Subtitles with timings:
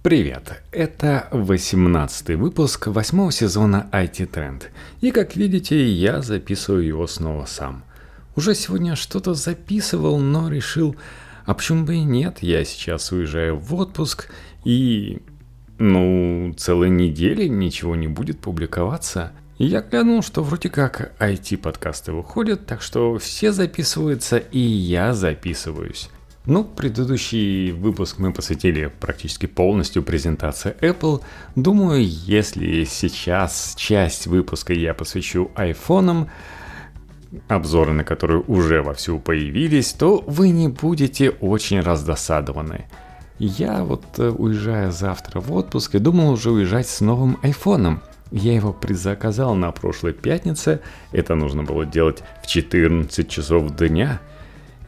[0.00, 0.62] Привет!
[0.70, 4.62] Это 18 выпуск восьмого сезона IT Trend.
[5.00, 7.82] И как видите, я записываю его снова сам.
[8.36, 10.94] Уже сегодня что-то записывал, но решил,
[11.46, 14.30] а почему бы и нет, я сейчас уезжаю в отпуск
[14.64, 15.20] и...
[15.78, 19.32] Ну, целой недели ничего не будет публиковаться.
[19.58, 26.08] И я глянул, что вроде как IT-подкасты выходят, так что все записываются, и я записываюсь.
[26.48, 31.20] Ну, предыдущий выпуск мы посвятили практически полностью презентации Apple.
[31.56, 36.30] Думаю, если сейчас часть выпуска я посвящу айфонам,
[37.48, 42.86] обзоры на которые уже вовсю появились, то вы не будете очень раздосадованы.
[43.38, 48.00] Я вот э, уезжаю завтра в отпуск и думал уже уезжать с новым айфоном.
[48.30, 50.80] Я его предзаказал на прошлой пятнице,
[51.12, 54.18] это нужно было делать в 14 часов дня–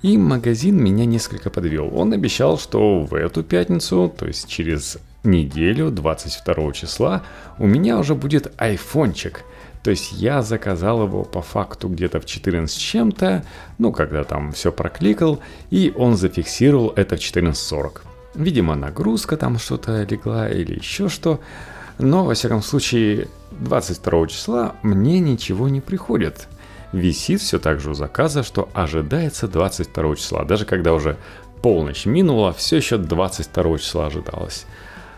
[0.03, 1.91] и магазин меня несколько подвел.
[1.95, 7.23] Он обещал, что в эту пятницу, то есть через неделю, 22 числа,
[7.59, 9.45] у меня уже будет айфончик.
[9.83, 13.45] То есть я заказал его по факту где-то в 14 с чем-то,
[13.79, 18.01] ну, когда там все прокликал, и он зафиксировал это в 14.40.
[18.35, 21.41] Видимо, нагрузка там что-то легла или еще что.
[21.99, 26.49] Но, во всяком случае, 22 числа мне ничего не приходит
[26.93, 30.45] висит все так же у заказа, что ожидается 22 числа.
[30.45, 31.17] Даже когда уже
[31.63, 34.67] полночь минула, все еще 22 числа ожидалось.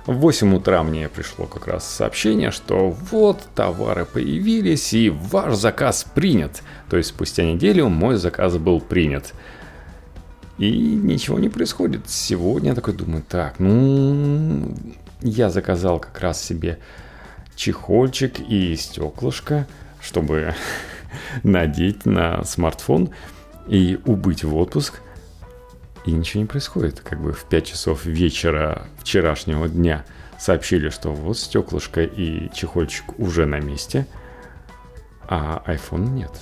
[0.07, 6.05] В 8 утра мне пришло как раз сообщение, что вот товары появились и ваш заказ
[6.13, 6.63] принят.
[6.91, 9.33] То есть спустя неделю мой заказ был принят.
[10.59, 12.11] И ничего не происходит.
[12.11, 14.75] Сегодня я такой думаю, так, ну,
[15.21, 16.79] я заказал как раз себе
[17.55, 19.69] чехольчик и стеклышко,
[20.03, 20.55] чтобы
[21.43, 23.11] надеть на смартфон
[23.69, 25.01] и убыть в отпуск,
[26.05, 27.01] и ничего не происходит.
[27.01, 30.05] Как бы в 5 часов вечера вчерашнего дня
[30.39, 34.07] сообщили, что вот стеклышко и чехольчик уже на месте,
[35.29, 36.33] а iPhone нет.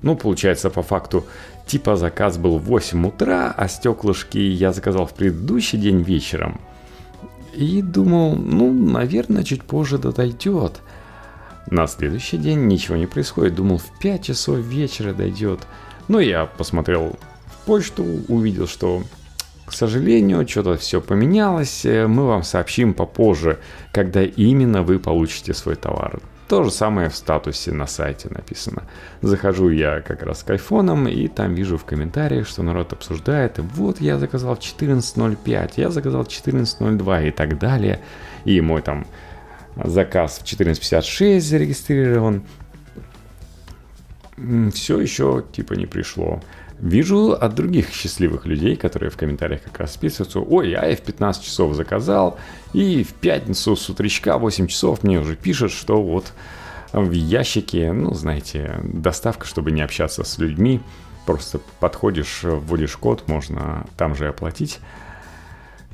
[0.00, 1.24] Ну, получается, по факту,
[1.66, 6.60] типа заказ был в 8 утра, а стеклышки я заказал в предыдущий день вечером.
[7.54, 10.80] И думал, ну, наверное, чуть позже дойдет.
[11.70, 13.54] На следующий день ничего не происходит.
[13.54, 15.60] Думал, в 5 часов вечера дойдет.
[16.08, 17.16] Но я посмотрел
[17.46, 19.02] в почту, увидел, что,
[19.66, 21.84] к сожалению, что-то все поменялось.
[21.84, 23.58] Мы вам сообщим попозже,
[23.92, 26.20] когда именно вы получите свой товар.
[26.46, 28.82] То же самое в статусе на сайте написано.
[29.22, 33.58] Захожу я как раз к айфоном и там вижу в комментариях, что народ обсуждает.
[33.58, 38.00] Вот я заказал 14.05, я заказал 14.02 и так далее.
[38.44, 39.06] И мой там
[39.76, 42.42] заказ в 14.56 зарегистрирован.
[44.72, 46.40] Все еще типа не пришло.
[46.80, 51.00] Вижу от других счастливых людей, которые в комментариях как раз списываются, ой, я и в
[51.02, 52.36] 15 часов заказал,
[52.72, 56.32] и в пятницу с утречка 8 часов мне уже пишут, что вот
[56.92, 60.80] в ящике, ну, знаете, доставка, чтобы не общаться с людьми,
[61.26, 64.80] просто подходишь, вводишь код, можно там же оплатить.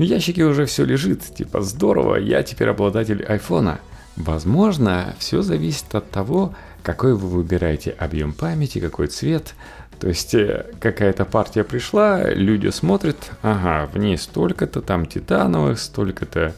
[0.01, 3.81] В ящике уже все лежит, типа здорово, я теперь обладатель айфона.
[4.17, 9.55] Возможно, все зависит от того, какой вы выбираете объем памяти, какой цвет.
[9.99, 16.55] То есть э, какая-то партия пришла, люди смотрят, ага, в ней столько-то там титановых, столько-то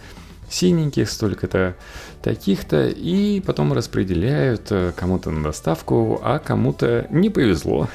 [0.49, 1.75] синеньких, столько-то
[2.23, 7.89] таких-то, и потом распределяют э, кому-то на доставку, а кому-то не повезло.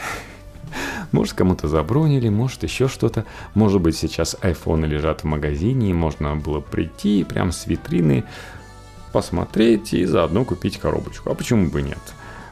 [1.12, 3.26] Может, кому-то забронили, может, еще что-то.
[3.54, 8.24] Может быть, сейчас айфоны лежат в магазине, и можно было прийти прям с витрины,
[9.14, 11.32] посмотреть и заодно купить коробочку.
[11.32, 12.00] А почему бы нет?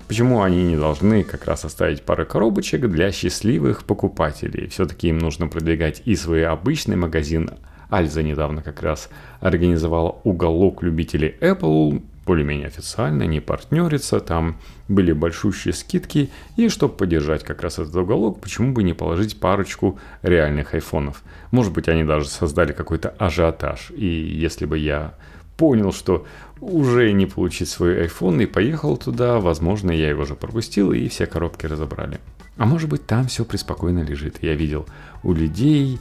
[0.07, 4.67] Почему они не должны как раз оставить пару коробочек для счастливых покупателей?
[4.67, 7.49] Все-таки им нужно продвигать и свой обычный магазин.
[7.89, 9.09] Альза недавно как раз
[9.39, 17.43] организовала уголок любителей Apple, более-менее официально, не партнерится, там были большущие скидки, и чтобы поддержать
[17.43, 21.23] как раз этот уголок, почему бы не положить парочку реальных айфонов?
[21.51, 25.13] Может быть, они даже создали какой-то ажиотаж, и если бы я
[25.57, 26.25] понял, что
[26.59, 31.25] уже не получить свой iPhone и поехал туда, возможно, я его уже пропустил и все
[31.25, 32.19] коробки разобрали.
[32.57, 34.41] А может быть, там все преспокойно лежит.
[34.41, 34.87] Я видел
[35.23, 35.99] у людей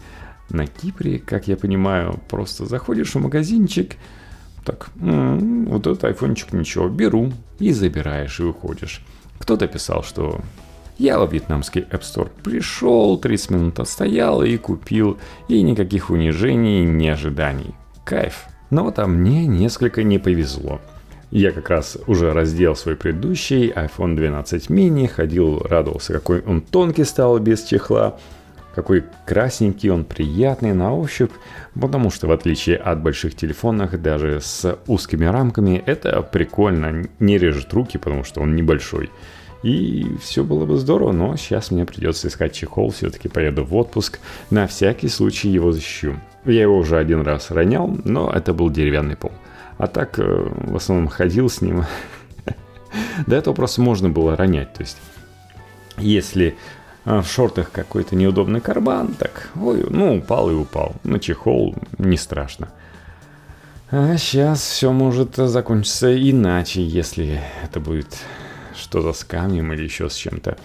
[0.50, 3.96] на Кипре, как я понимаю, просто заходишь в магазинчик,
[4.64, 9.00] так, вот этот айфончик ничего, беру и забираешь и уходишь.
[9.38, 10.40] Кто-то писал, что
[10.98, 15.18] я во вьетнамский App Store пришел, 30 минут отстоял и купил,
[15.48, 17.74] и никаких унижений, ни ожиданий.
[18.04, 18.44] Кайф.
[18.70, 20.80] Но вот а мне несколько не повезло.
[21.30, 27.04] Я как раз уже раздел свой предыдущий iPhone 12 mini, ходил, радовался, какой он тонкий
[27.04, 28.18] стал без чехла.
[28.74, 31.32] Какой красненький он, приятный на ощупь,
[31.80, 37.72] потому что в отличие от больших телефонов, даже с узкими рамками, это прикольно, не режет
[37.72, 39.10] руки, потому что он небольшой.
[39.62, 44.18] И все было бы здорово, но сейчас мне придется искать чехол, все-таки поеду в отпуск,
[44.50, 46.16] на всякий случай его защищу.
[46.44, 49.32] Я его уже один раз ронял, но это был деревянный пол.
[49.78, 51.84] А так, э, в основном ходил с ним.
[53.26, 54.74] До этого просто можно было ронять.
[54.74, 54.98] То есть,
[55.96, 56.56] если
[57.04, 60.94] э, в шортах какой-то неудобный карман, так, ой, ну, упал и упал.
[61.04, 62.68] На чехол не страшно.
[63.90, 68.18] А сейчас все может закончиться иначе, если это будет
[68.74, 70.56] что-то с камнем или еще с чем-то.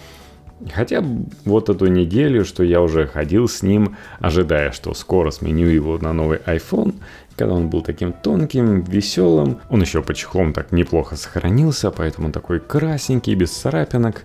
[0.74, 1.02] Хотя
[1.44, 6.12] вот эту неделю, что я уже ходил с ним, ожидая, что скоро сменю его на
[6.12, 6.96] новый iPhone,
[7.36, 9.60] когда он был таким тонким, веселым.
[9.70, 14.24] Он еще по чехлам так неплохо сохранился, поэтому такой красненький, без царапинок.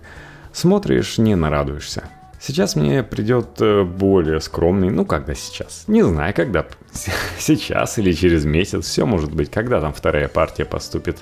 [0.56, 2.04] Смотришь, не нарадуешься.
[2.40, 6.64] Сейчас мне придет э, более скромный, ну когда сейчас, не знаю, когда,
[7.38, 11.18] сейчас или через месяц, все может быть, когда там вторая партия поступит.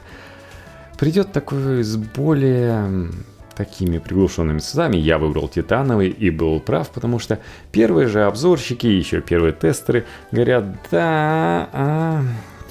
[1.01, 3.11] Придет такой с более
[3.57, 4.99] такими приглушенными цветами.
[4.99, 7.41] Я выбрал титановый и был прав, потому что
[7.73, 12.23] первые же обзорщики, еще первые тестеры говорят, да, а,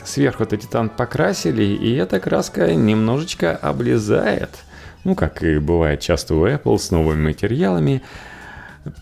[0.06, 4.64] сверху это титан покрасили, и эта краска немножечко облезает.
[5.04, 8.02] Ну, как и бывает часто у Apple с новыми материалами,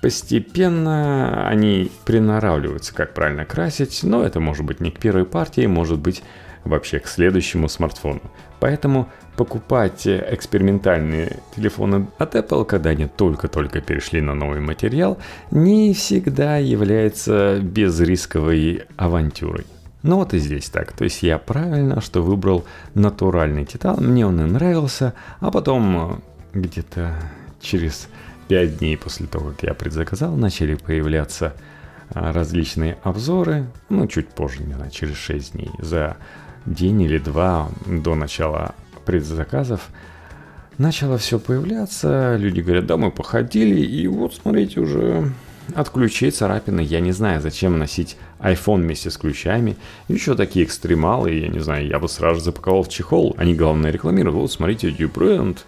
[0.01, 6.00] постепенно они приноравливаются, как правильно красить, но это может быть не к первой партии, может
[6.00, 6.24] быть
[6.63, 8.21] вообще к следующему смартфону.
[8.59, 15.18] Поэтому покупать экспериментальные телефоны от Apple, когда они только-только перешли на новый материал,
[15.50, 19.65] не всегда является безрисковой авантюрой.
[20.03, 20.94] Ну вот и здесь так.
[20.94, 23.98] То есть я правильно, что выбрал натуральный титан.
[24.03, 25.13] Мне он и нравился.
[25.39, 26.21] А потом
[26.53, 27.13] э, где-то
[27.59, 28.07] через
[28.48, 31.53] 5 дней после того, как я предзаказал, начали появляться
[32.13, 33.68] э, различные обзоры.
[33.89, 35.69] Ну, чуть позже, не знаю, через 6 дней.
[35.80, 36.18] За
[36.65, 38.75] день или два до начала
[39.06, 39.89] предзаказов
[40.77, 42.36] начало все появляться.
[42.38, 45.31] Люди говорят, да, мы походили, и вот, смотрите, уже
[45.75, 46.81] от ключей царапины.
[46.81, 49.77] Я не знаю, зачем носить iPhone вместе с ключами.
[50.07, 53.35] Еще такие экстремалы, я не знаю, я бы сразу запаковал в чехол.
[53.38, 54.35] Они, главное, рекламируют.
[54.35, 55.65] Вот, смотрите, бренд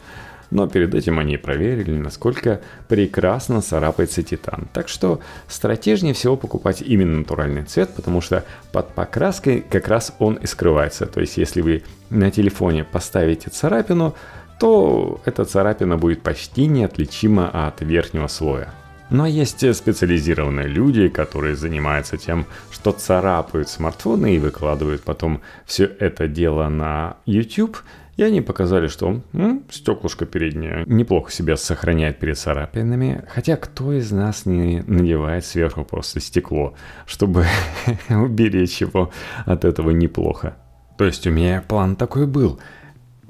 [0.54, 4.68] но перед этим они проверили, насколько прекрасно царапается титан.
[4.72, 10.36] Так что стратежнее всего покупать именно натуральный цвет, потому что под покраской как раз он
[10.36, 11.08] и скрывается.
[11.08, 14.14] То есть если вы на телефоне поставите царапину,
[14.60, 18.72] то эта царапина будет почти неотличима от верхнего слоя.
[19.14, 26.28] Но есть специализированные люди, которые занимаются тем, что царапают смартфоны и выкладывают потом все это
[26.28, 27.78] дело на YouTube–
[28.16, 33.26] и они показали, что м, стеклышко переднее неплохо себя сохраняет перед царапинами.
[33.28, 36.76] Хотя кто из нас не надевает сверху просто стекло,
[37.08, 37.46] чтобы
[38.10, 39.12] уберечь его
[39.46, 40.56] от этого неплохо.
[40.98, 42.60] То есть у меня план такой был.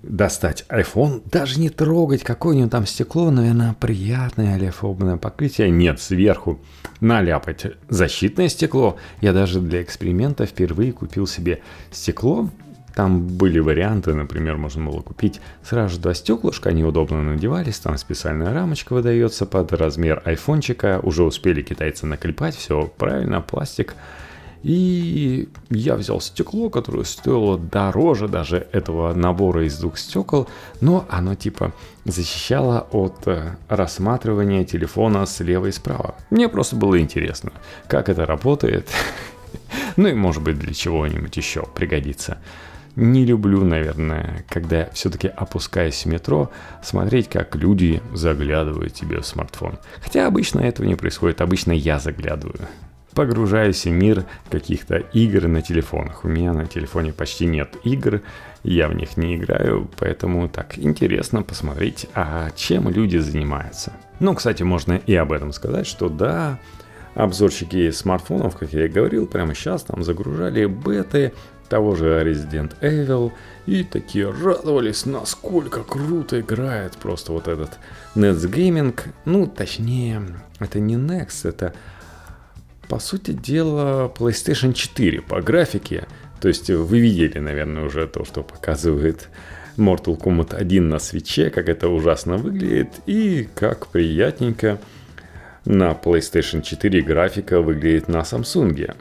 [0.04, 5.70] Достать iPhone, даже не трогать какое-нибудь там стекло, наверное, приятное олеофобное покрытие.
[5.70, 6.60] Нет, сверху
[7.00, 8.98] наляпать защитное стекло.
[9.22, 11.62] Я даже для эксперимента впервые купил себе
[11.92, 12.50] стекло
[12.96, 18.54] там были варианты, например, можно было купить сразу два стеклышка, они удобно надевались, там специальная
[18.54, 23.96] рамочка выдается под размер айфончика, уже успели китайцы наклепать, все правильно, пластик.
[24.64, 30.48] И я взял стекло, которое стоило дороже даже этого набора из двух стекол,
[30.80, 31.74] но оно типа
[32.06, 36.16] защищало от э, рассматривания телефона слева и справа.
[36.30, 37.52] Мне просто было интересно,
[37.88, 38.90] как это работает.
[39.96, 42.40] Ну и может быть для чего-нибудь еще пригодится
[42.96, 46.52] не люблю, наверное, когда все-таки опускаясь в метро,
[46.84, 49.80] смотреть, как люди заглядывают тебе в смартфон.
[50.02, 52.68] Хотя обычно этого не происходит, обычно я заглядываю.
[53.16, 56.26] Погружаюсь в мир каких-то игр на телефонах.
[56.26, 58.22] У меня на телефоне почти нет игр,
[58.64, 63.94] я в них не играю, поэтому так интересно посмотреть, а чем люди занимаются.
[64.20, 66.60] Ну, кстати, можно и об этом сказать, что да,
[67.14, 71.34] обзорщики смартфонов, как я и говорил, прямо сейчас там загружали беты
[71.70, 73.32] того же Resident Evil,
[73.66, 77.80] и такие радовались, насколько круто играет просто вот этот
[78.16, 79.00] Nets Gaming.
[79.26, 80.22] Ну, точнее,
[80.60, 81.74] это не Next, это
[82.94, 86.06] по сути дела PlayStation 4 по графике.
[86.40, 89.30] То есть вы видели, наверное, уже то, что показывает
[89.78, 94.80] Mortal Kombat 1 на свече, как это ужасно выглядит и как приятненько
[95.66, 98.96] на PlayStation 4 графика выглядит на Samsung.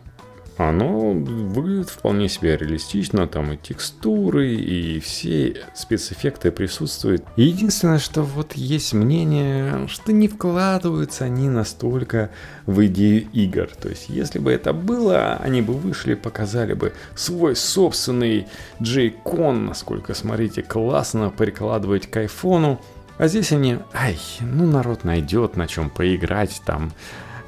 [0.57, 7.25] Оно выглядит вполне себе реалистично, там и текстуры, и все спецэффекты присутствуют.
[7.37, 12.31] Единственное, что вот есть мнение, что не вкладываются они настолько
[12.67, 13.69] в идею игр.
[13.81, 18.47] То есть, если бы это было, они бы вышли, показали бы свой собственный
[18.81, 22.81] J-Con, насколько, смотрите, классно прикладывать к айфону.
[23.19, 26.93] А здесь они, ай, ну народ найдет на чем поиграть там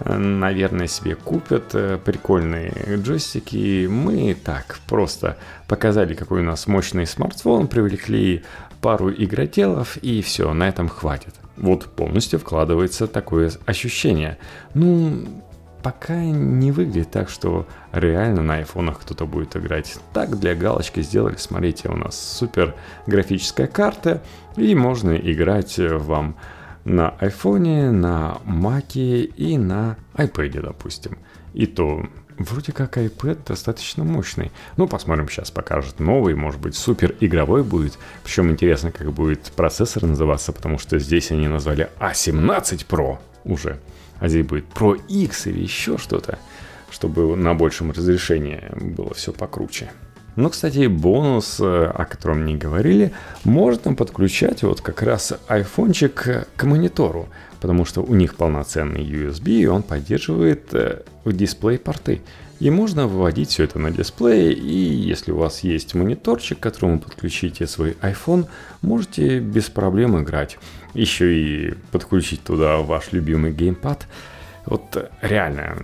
[0.04, 3.86] наверное, себе купят э, прикольные джойстики.
[3.86, 5.36] Мы так просто
[5.68, 8.42] показали, какой у нас мощный смартфон, привлекли
[8.80, 11.34] пару игроделов и все, на этом хватит.
[11.56, 14.38] Вот полностью вкладывается такое ощущение.
[14.74, 15.24] Ну,
[15.82, 19.98] пока не выглядит так, что реально на айфонах кто-то будет играть.
[20.12, 22.74] Так для галочки сделали, смотрите, у нас супер
[23.06, 24.22] графическая карта,
[24.56, 26.36] и можно играть вам
[26.84, 31.18] на айфоне, на маке и на iPad, допустим.
[31.54, 32.06] И то
[32.38, 34.50] вроде как iPad достаточно мощный.
[34.76, 37.98] Ну, посмотрим, сейчас покажет новый, может быть, супер игровой будет.
[38.22, 43.80] Причем интересно, как будет процессор называться, потому что здесь они назвали A17 а Pro уже.
[44.18, 46.38] А здесь будет Pro X или еще что-то,
[46.90, 49.90] чтобы на большем разрешении было все покруче.
[50.36, 53.12] Но, кстати, бонус, э, о котором не говорили,
[53.44, 57.28] можно подключать вот как раз айфончик к монитору,
[57.60, 62.20] потому что у них полноценный USB, и он поддерживает э, дисплей-порты.
[62.60, 67.00] И можно выводить все это на дисплей, и если у вас есть мониторчик, к которому
[67.00, 68.46] подключите свой iPhone,
[68.80, 70.58] можете без проблем играть.
[70.94, 74.06] Еще и подключить туда ваш любимый геймпад–
[74.66, 75.76] вот реально,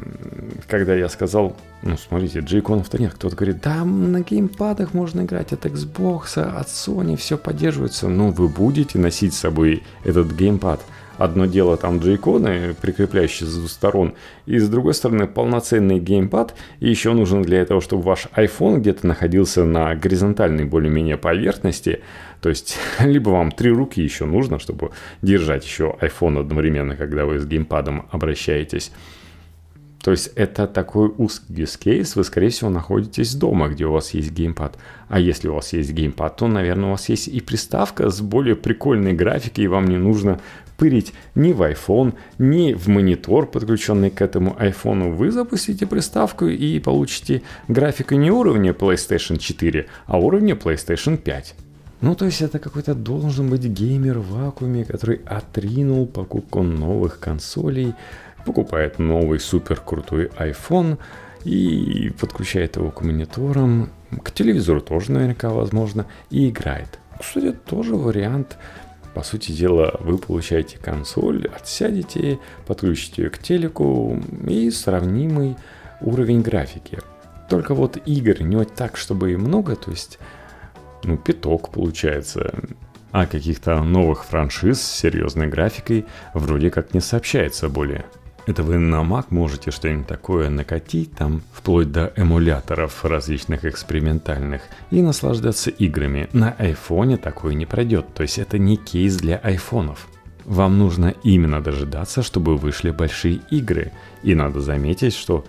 [0.66, 5.64] когда я сказал, ну смотрите, джейконов-то нет, кто-то говорит, да, на геймпадах можно играть от
[5.66, 8.08] Xbox, от Sony, все поддерживается.
[8.08, 10.80] Ну, вы будете носить с собой этот геймпад–
[11.20, 14.14] Одно дело там джейконы, прикрепляющие с двух сторон,
[14.46, 19.06] и с другой стороны полноценный геймпад, и еще нужен для этого, чтобы ваш iPhone где-то
[19.06, 22.00] находился на горизонтальной более-менее поверхности,
[22.40, 27.38] то есть либо вам три руки еще нужно, чтобы держать еще iPhone одновременно, когда вы
[27.38, 28.90] с геймпадом обращаетесь.
[30.02, 34.32] То есть это такой узкий case, вы, скорее всего, находитесь дома, где у вас есть
[34.32, 34.78] геймпад.
[35.08, 38.56] А если у вас есть геймпад, то, наверное, у вас есть и приставка с более
[38.56, 40.40] прикольной графикой, и вам не нужно
[40.78, 45.14] пырить ни в iPhone, ни в монитор, подключенный к этому iPhone.
[45.14, 51.54] Вы запустите приставку и получите графику не уровня PlayStation 4, а уровня PlayStation 5.
[52.00, 57.92] Ну, то есть это какой-то должен быть геймер в вакууме, который отринул покупку новых консолей,
[58.44, 60.98] покупает новый супер крутой iPhone
[61.44, 63.90] и подключает его к мониторам,
[64.22, 66.98] к телевизору тоже наверняка возможно, и играет.
[67.18, 68.56] Кстати, тоже вариант
[69.14, 75.56] по сути дела, вы получаете консоль, отсядете, подключите ее к телеку и сравнимый
[76.00, 76.98] уровень графики.
[77.48, 80.18] Только вот игр не так, чтобы и много, то есть,
[81.02, 82.54] ну, пяток получается.
[83.10, 88.04] А каких-то новых франшиз с серьезной графикой вроде как не сообщается более.
[88.50, 95.02] Это вы на Mac можете что-нибудь такое накатить, там, вплоть до эмуляторов различных экспериментальных, и
[95.02, 96.28] наслаждаться играми.
[96.32, 100.08] На айфоне такое не пройдет, то есть это не кейс для айфонов.
[100.44, 103.92] Вам нужно именно дожидаться, чтобы вышли большие игры.
[104.24, 105.44] И надо заметить, что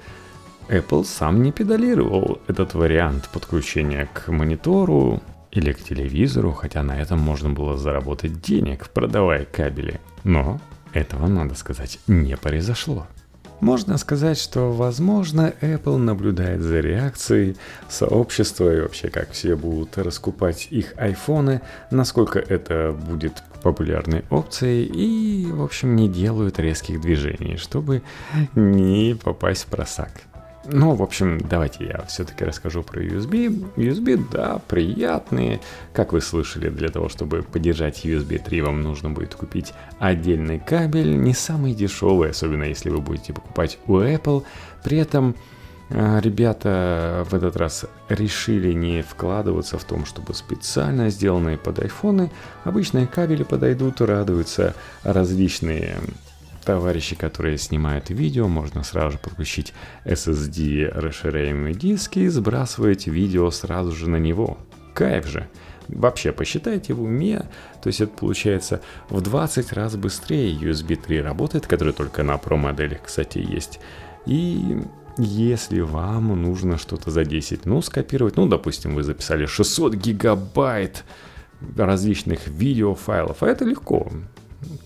[0.70, 7.17] Apple сам не педалировал этот вариант подключения к монитору или к телевизору, хотя на этом
[7.17, 10.00] можно было заработать денег, продавая кабели.
[10.24, 10.62] Но
[10.93, 13.07] этого, надо сказать, не произошло.
[13.62, 17.57] Можно сказать, что, возможно, Apple наблюдает за реакцией
[17.88, 25.45] сообщества и вообще, как все будут раскупать их айфоны, насколько это будет популярной опцией и,
[25.51, 28.01] в общем, не делают резких движений, чтобы
[28.55, 30.10] не попасть в просак.
[30.65, 33.74] Ну, в общем, давайте я все-таки расскажу про USB.
[33.75, 35.60] USB, да, приятные.
[35.91, 41.18] Как вы слышали, для того, чтобы поддержать USB 3, вам нужно будет купить отдельный кабель,
[41.18, 44.44] не самый дешевый, особенно если вы будете покупать у Apple.
[44.84, 45.36] При этом
[45.89, 52.32] а, ребята в этот раз решили не вкладываться в том, чтобы специально сделанные под айфоны
[52.63, 55.98] обычные кабели подойдут, радуются различные
[56.62, 59.74] товарищи, которые снимают видео, можно сразу же подключить
[60.06, 64.58] SSD расширяемые диски и сбрасывать видео сразу же на него.
[64.94, 65.48] Кайф же!
[65.88, 67.50] Вообще, посчитайте в уме,
[67.82, 72.56] то есть это получается в 20 раз быстрее USB 3 работает, который только на Pro
[72.56, 73.80] моделях, кстати, есть.
[74.25, 74.80] И
[75.18, 81.03] если вам нужно что-то за 10, ну, скопировать, ну, допустим, вы записали 600 гигабайт
[81.75, 84.10] различных видеофайлов, а это легко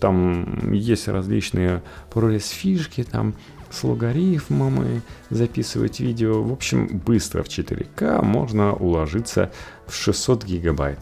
[0.00, 3.34] там есть различные ProRes фишки, там
[3.70, 6.42] с логарифмами записывать видео.
[6.42, 9.52] В общем, быстро в 4К можно уложиться
[9.86, 10.98] в 600 гигабайт.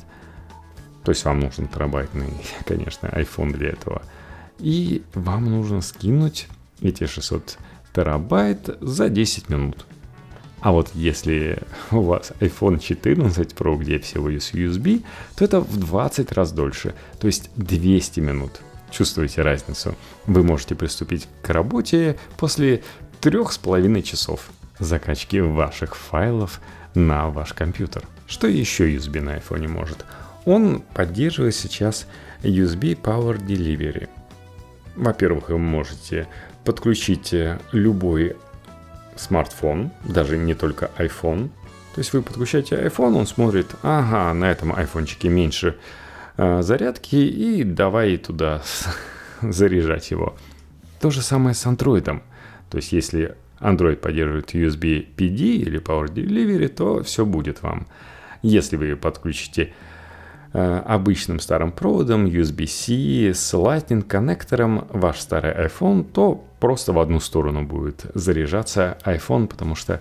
[1.05, 2.33] То есть вам нужен терабайтный,
[2.67, 4.03] конечно, iPhone для этого.
[4.59, 6.49] И вам нужно скинуть
[6.81, 7.59] эти 600
[7.95, 9.87] терабайт за 10 минут.
[10.65, 11.59] А вот если
[11.91, 15.05] у вас iPhone 14 Pro, где всего есть USB,
[15.37, 18.63] то это в 20 раз дольше, то есть 200 минут.
[18.91, 19.95] Чувствуете разницу?
[20.27, 22.83] Вы можете приступить к работе после
[23.21, 26.63] трех с половиной часов закачки ваших файлов
[26.95, 28.03] на ваш компьютер.
[28.27, 30.07] Что еще USB на iPhone может?
[30.47, 32.07] Он поддерживает сейчас
[32.43, 34.09] USB Power Delivery.
[34.97, 36.27] Во-первых, вы можете
[36.65, 37.35] подключить
[37.73, 38.37] любой
[39.17, 41.51] смартфон, даже не только iPhone.
[41.95, 45.77] То есть вы подключаете iPhone, он смотрит, ага, на этом айфончике меньше
[46.37, 48.63] э, зарядки, и давай туда
[49.43, 50.37] заряжать его.
[51.01, 52.21] То же самое с Android.
[52.71, 57.87] То есть если Android поддерживает USB PD или Power Delivery, то все будет вам.
[58.43, 59.73] Если вы подключите
[60.55, 67.65] обычным старым проводом USB-C с Lightning коннектором ваш старый iPhone, то просто в одну сторону
[67.65, 70.01] будет заряжаться iPhone, потому что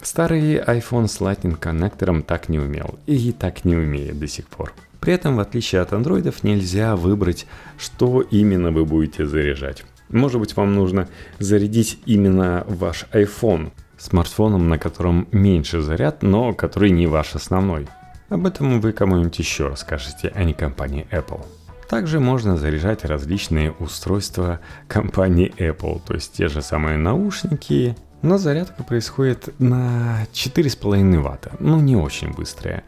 [0.00, 4.72] старый iPhone с Lightning коннектором так не умел и так не умеет до сих пор.
[5.00, 9.84] При этом, в отличие от андроидов, нельзя выбрать, что именно вы будете заряжать.
[10.10, 11.08] Может быть, вам нужно
[11.40, 17.88] зарядить именно ваш iPhone смартфоном, на котором меньше заряд, но который не ваш основной.
[18.28, 21.44] Об этом вы кому-нибудь еще расскажете, а не компании Apple.
[21.88, 28.84] Также можно заряжать различные устройства компании Apple, то есть те же самые наушники, но зарядка
[28.84, 32.84] происходит на 4,5 ватта, ну не очень быстрая.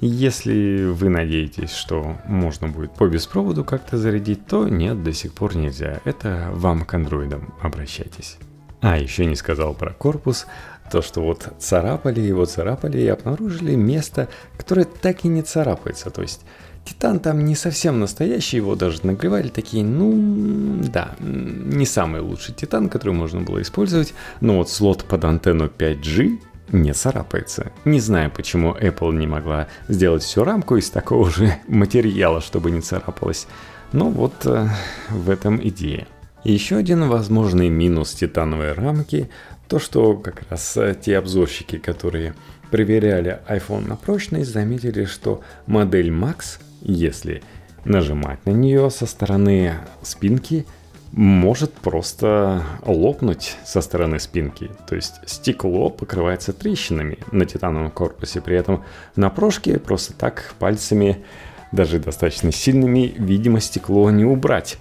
[0.00, 5.56] Если вы надеетесь, что можно будет по беспроводу как-то зарядить, то нет, до сих пор
[5.56, 6.00] нельзя.
[6.04, 8.36] Это вам к андроидам обращайтесь.
[8.82, 10.46] А, еще не сказал про корпус.
[10.94, 16.08] То, что вот царапали его, царапали и обнаружили место, которое так и не царапается.
[16.10, 16.42] То есть
[16.84, 22.88] Титан там не совсем настоящий, его даже нагревали такие, ну, да, не самый лучший Титан,
[22.88, 26.38] который можно было использовать, но вот слот под антенну 5G
[26.70, 27.72] не царапается.
[27.84, 32.82] Не знаю, почему Apple не могла сделать всю рамку из такого же материала, чтобы не
[32.82, 33.48] царапалось.
[33.90, 34.68] Но вот э,
[35.10, 36.06] в этом идея.
[36.44, 39.30] Еще один возможный минус титановой рамки
[39.68, 42.34] то, что как раз э, те обзорщики, которые
[42.70, 47.42] проверяли iPhone на прочность, заметили, что модель Max, если
[47.84, 50.66] нажимать на нее со стороны спинки,
[51.12, 54.70] может просто лопнуть со стороны спинки.
[54.88, 58.40] То есть стекло покрывается трещинами на титановом корпусе.
[58.40, 61.24] При этом на прошке просто так пальцами,
[61.70, 64.78] даже достаточно сильными, видимо, стекло не убрать.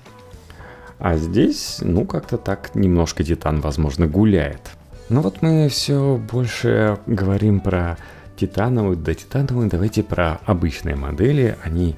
[1.04, 4.62] А здесь, ну, как-то так немножко Титан, возможно, гуляет.
[5.10, 7.98] Но вот мы все больше говорим про
[8.38, 11.58] титановую, да титановую, давайте про обычные модели.
[11.62, 11.98] Они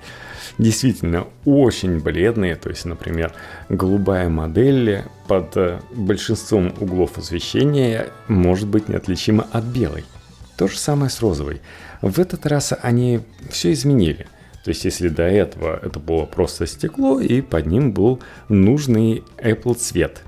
[0.57, 3.31] действительно очень бледные, то есть, например,
[3.69, 10.03] голубая модель под э, большинством углов освещения может быть неотличима от белой.
[10.57, 11.61] То же самое с розовой.
[12.01, 13.19] В этот раз они
[13.51, 14.25] все изменили.
[14.65, 19.75] То есть, если до этого это было просто стекло, и под ним был нужный Apple
[19.75, 20.23] цвет.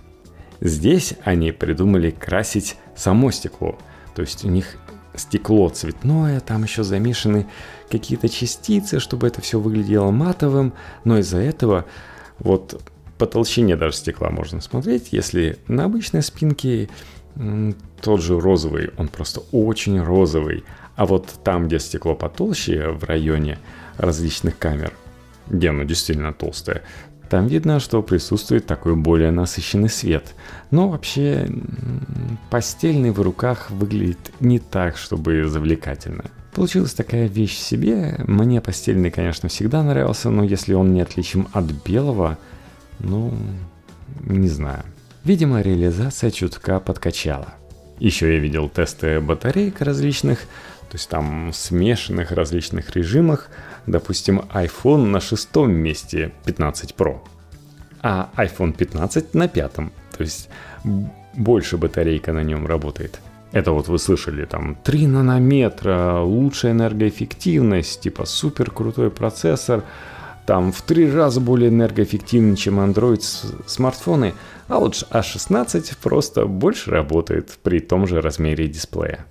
[0.61, 3.79] Здесь они придумали красить само стекло.
[4.13, 4.77] То есть у них
[5.15, 7.47] стекло цветное, там еще замешаны
[7.89, 10.73] какие-то частицы, чтобы это все выглядело матовым,
[11.03, 11.85] но из-за этого
[12.37, 12.79] вот
[13.17, 15.13] по толщине даже стекла можно смотреть.
[15.13, 16.89] Если на обычной спинке
[18.01, 20.63] тот же розовый, он просто очень розовый,
[20.95, 23.57] а вот там, где стекло потолще, в районе
[23.97, 24.93] различных камер,
[25.47, 26.83] где оно действительно толстое,
[27.29, 30.33] там видно, что присутствует такой более насыщенный свет.
[30.71, 31.49] Но вообще
[32.49, 36.25] постельный в руках выглядит не так, чтобы завлекательно.
[36.53, 38.15] Получилась такая вещь себе.
[38.25, 42.37] Мне постельный, конечно, всегда нравился, но если он не отличим от белого,
[42.99, 43.33] ну,
[44.21, 44.83] не знаю.
[45.23, 47.53] Видимо, реализация чутка подкачала.
[47.99, 50.39] Еще я видел тесты батареек различных,
[50.89, 53.49] то есть там смешанных различных режимах.
[53.85, 57.19] Допустим, iPhone на шестом месте 15 Pro,
[58.01, 59.91] а iPhone 15 на пятом.
[60.17, 60.49] То есть
[61.33, 63.19] больше батарейка на нем работает.
[63.51, 69.83] Это вот вы слышали, там 3 нанометра, лучшая энергоэффективность, типа супер крутой процессор,
[70.45, 73.21] там в три раза более энергоэффективный, чем Android
[73.65, 74.33] смартфоны,
[74.69, 79.25] а вот A16 просто больше работает при том же размере дисплея.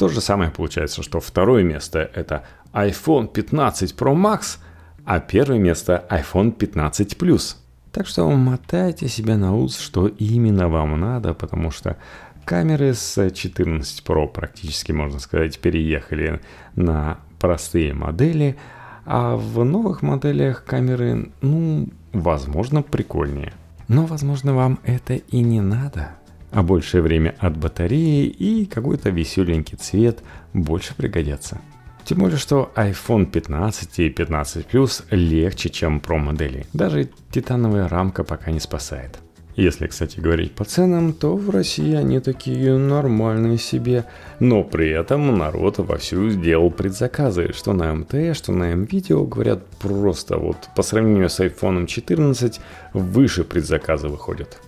[0.00, 4.56] То же самое получается, что второе место это iPhone 15 Pro Max,
[5.04, 7.56] а первое место iPhone 15 Plus.
[7.92, 11.98] Так что мотайте себя на ус, что именно вам надо, потому что
[12.46, 16.40] камеры с 14 Pro практически, можно сказать, переехали
[16.76, 18.56] на простые модели,
[19.04, 23.52] а в новых моделях камеры, ну, возможно, прикольнее.
[23.88, 26.14] Но, возможно, вам это и не надо.
[26.50, 31.60] А большее время от батареи и какой-то веселенький цвет больше пригодятся.
[32.04, 36.66] Тем более, что iPhone 15 и 15 Plus легче, чем Pro модели.
[36.72, 39.18] Даже титановая рамка пока не спасает.
[39.56, 44.06] Если, кстати, говорить по ценам, то в России они такие нормальные себе.
[44.38, 50.38] Но при этом народ вовсю сделал предзаказы, что на МТ, что на МВидео, говорят, просто
[50.38, 52.60] вот по сравнению с iPhone 14
[52.94, 54.58] выше предзаказы выходят.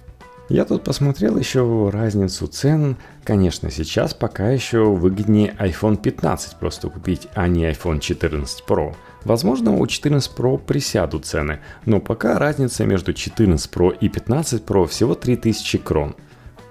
[0.49, 2.97] Я тут посмотрел еще разницу цен.
[3.25, 8.95] Конечно, сейчас пока еще выгоднее iPhone 15 просто купить, а не iPhone 14 Pro.
[9.25, 14.87] Возможно, у 14 Pro присядут цены, но пока разница между 14 Pro и 15 Pro
[14.87, 16.17] всего 3000 крон.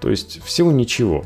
[0.02, 1.26] То есть всего ничего.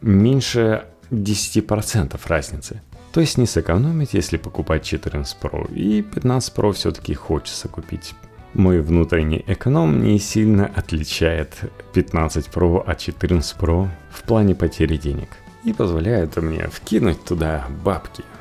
[0.00, 2.82] Меньше 10% разницы.
[3.12, 5.72] То есть не сэкономить, если покупать 14 Pro.
[5.72, 8.14] И 15 Pro все-таки хочется купить.
[8.56, 11.56] Мой внутренний эконом не сильно отличает
[11.92, 15.28] 15 Pro от 14 Pro в плане потери денег.
[15.64, 18.24] И позволяет мне вкинуть туда бабки–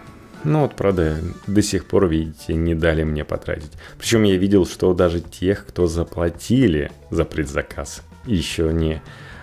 [0.46, 3.72] ну вот, правда, до сих пор, видите, не дали мне потратить.
[3.98, 9.02] Причем я видел, что даже тех, кто заплатили за предзаказ, еще не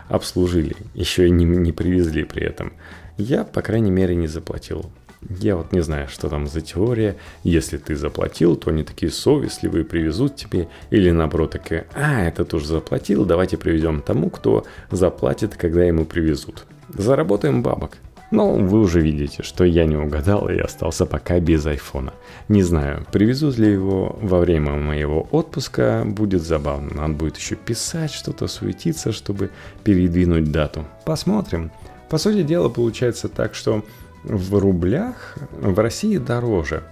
[0.09, 2.73] обслужили, еще не, не привезли при этом.
[3.19, 4.93] Я, по крайней мере, не заплатил.
[5.29, 7.17] Я вот не знаю, что там за теория.
[7.45, 10.69] Если ты заплатил, то они такие совестливые, привезут тебе.
[10.91, 16.67] Или наоборот, такие, а, это тоже заплатил, давайте привезем тому, кто заплатит, когда ему привезут.
[16.89, 17.99] Заработаем бабок.
[18.33, 22.15] Но вы уже видите, что я не угадал и остался пока без айфона.
[22.49, 26.95] Не знаю, привезут ли его во время моего отпуска, будет забавно.
[26.95, 29.51] Надо будет еще писать что-то, суетиться, чтобы
[29.85, 30.87] передвинуть дату.
[31.05, 31.71] Посмотрим.
[32.09, 33.85] По сути дела получается так, что
[34.25, 36.83] в рублях в России дороже.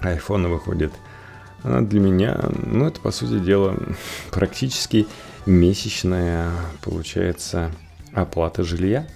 [0.00, 0.92] Айфоны выходит
[1.62, 3.76] а для меня, ну это по сути дела
[4.30, 5.06] практически
[5.46, 6.50] месячная,
[6.82, 7.70] получается,
[8.12, 9.06] оплата жилья.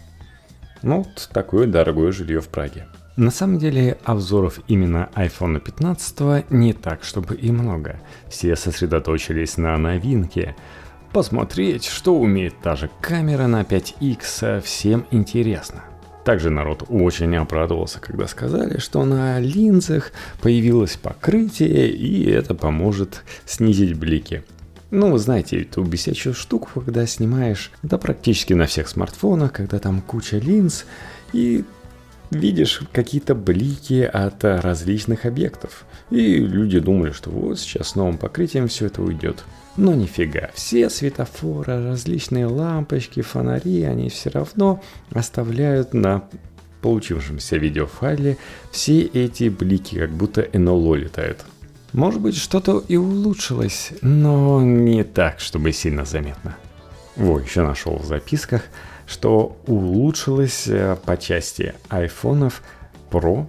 [0.82, 2.86] Ну, вот такое дорогое жилье в Праге.
[3.16, 8.00] На самом деле обзоров именно iPhone 15 не так, чтобы и много.
[8.28, 10.56] Все сосредоточились на новинке.
[11.12, 15.84] Посмотреть, что умеет та же камера на 5X, всем интересно.
[16.24, 20.10] Также народ очень обрадовался, когда сказали, что на линзах
[20.40, 24.42] появилось покрытие, и это поможет снизить блики.
[24.90, 30.00] Ну, вы знаете эту бесячую штуку, когда снимаешь, да практически на всех смартфонах, когда там
[30.00, 30.86] куча линз,
[31.34, 31.64] и
[32.30, 35.84] видишь какие-то блики от различных объектов.
[36.10, 39.44] И люди думали, что вот сейчас с новым покрытием все это уйдет.
[39.76, 44.80] Но нифига, все светофоры, различные лампочки, фонари, они все равно
[45.12, 46.22] оставляют на
[46.80, 48.36] получившемся видеофайле
[48.70, 51.44] все эти блики, как будто НЛО летают.
[51.92, 56.56] Может быть, что-то и улучшилось, но не так, чтобы сильно заметно.
[57.16, 58.64] Во, еще нашел в записках,
[59.06, 62.62] что улучшилось э, по части айфонов
[63.10, 63.46] Pro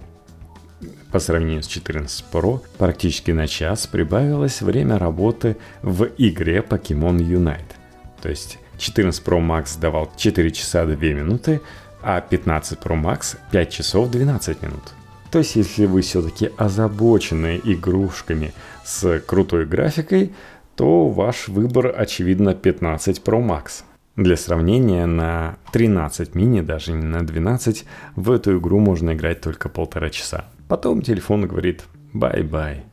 [1.16, 7.72] по сравнению с 14 Pro практически на час прибавилось время работы в игре Pokemon Unite.
[8.20, 11.62] То есть 14 Pro Max давал 4 часа 2 минуты,
[12.02, 14.82] а 15 Pro Max 5 часов 12 минут.
[15.30, 18.52] То есть, если вы все-таки озабочены игрушками
[18.84, 20.34] с крутой графикой,
[20.74, 23.84] то ваш выбор, очевидно, 15 Pro Max.
[24.16, 29.70] Для сравнения, на 13 мини, даже не на 12, в эту игру можно играть только
[29.70, 30.44] полтора часа.
[30.68, 32.84] Потом телефон говорит «bye-bye».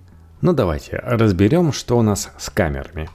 [0.41, 3.09] Ну давайте разберем, что у нас с камерами.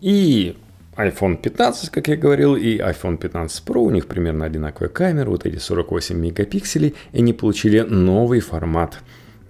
[0.00, 0.56] И
[0.96, 5.44] iPhone 15, как я говорил, и iPhone 15 Pro, у них примерно одинаковая камера, вот
[5.44, 8.98] эти 48 мегапикселей, и они получили новый формат,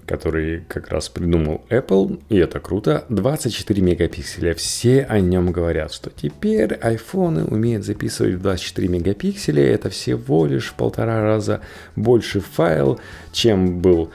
[0.06, 4.54] который как раз придумал Apple, и это круто, 24 мегапикселя.
[4.54, 10.74] Все о нем говорят, что теперь айфоны умеют записывать 24 мегапикселя, это всего лишь в
[10.74, 11.60] полтора раза
[11.94, 12.98] больше файл,
[13.32, 14.10] чем был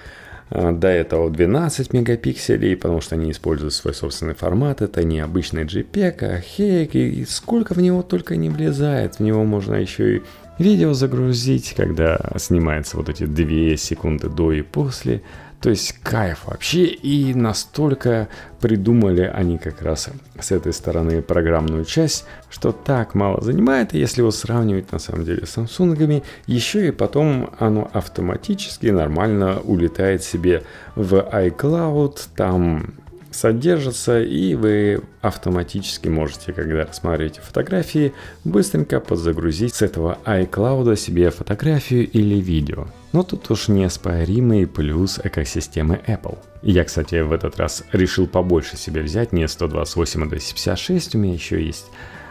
[0.51, 4.81] до этого 12 мегапикселей, потому что они используют свой собственный формат.
[4.81, 9.15] Это не обычный JPEG, а HEIC, и сколько в него только не влезает.
[9.15, 10.21] В него можно еще и
[10.59, 15.21] видео загрузить, когда снимается вот эти 2 секунды до и после.
[15.61, 16.85] То есть кайф вообще.
[16.85, 18.27] И настолько
[18.59, 23.93] придумали они как раз с этой стороны программную часть, что так мало занимает.
[23.93, 30.23] Если его сравнивать на самом деле с Samsung, еще и потом оно автоматически нормально улетает
[30.23, 30.63] себе
[30.95, 32.17] в iCloud.
[32.35, 32.95] Там
[33.31, 38.13] содержится, и вы автоматически можете, когда рассматриваете фотографии,
[38.43, 42.87] быстренько подзагрузить с этого iCloud себе фотографию или видео.
[43.13, 46.37] Но тут уж неоспоримый плюс экосистемы Apple.
[46.61, 51.33] Я, кстати, в этот раз решил побольше себе взять, не 128, а 256 у меня
[51.33, 51.85] еще есть.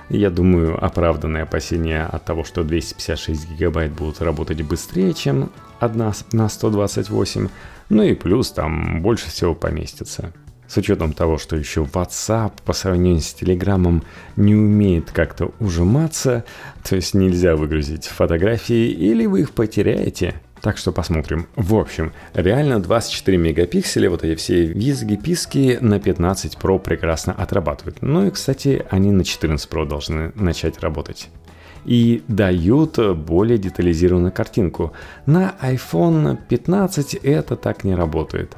[0.08, 6.48] Я думаю, оправданное опасение от того, что 256 гигабайт будут работать быстрее, чем одна на
[6.48, 7.48] 128.
[7.90, 10.32] Ну и плюс там больше всего поместится.
[10.70, 14.04] С учетом того, что еще WhatsApp по сравнению с Telegram
[14.36, 16.44] не умеет как-то ужиматься,
[16.88, 20.40] то есть нельзя выгрузить фотографии или вы их потеряете.
[20.60, 21.48] Так что посмотрим.
[21.56, 28.00] В общем, реально 24 мегапикселя, вот эти все визги, писки на 15 Pro прекрасно отрабатывают.
[28.00, 31.30] Ну и, кстати, они на 14 Pro должны начать работать
[31.84, 34.92] и дают более детализированную картинку.
[35.26, 38.54] На iPhone 15 это так не работает.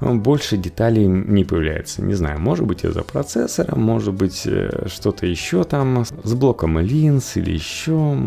[0.00, 2.02] Больше деталей не появляется.
[2.02, 7.36] Не знаю, может быть из-за процессора, может быть э, что-то еще там с блоком линз
[7.36, 8.18] или еще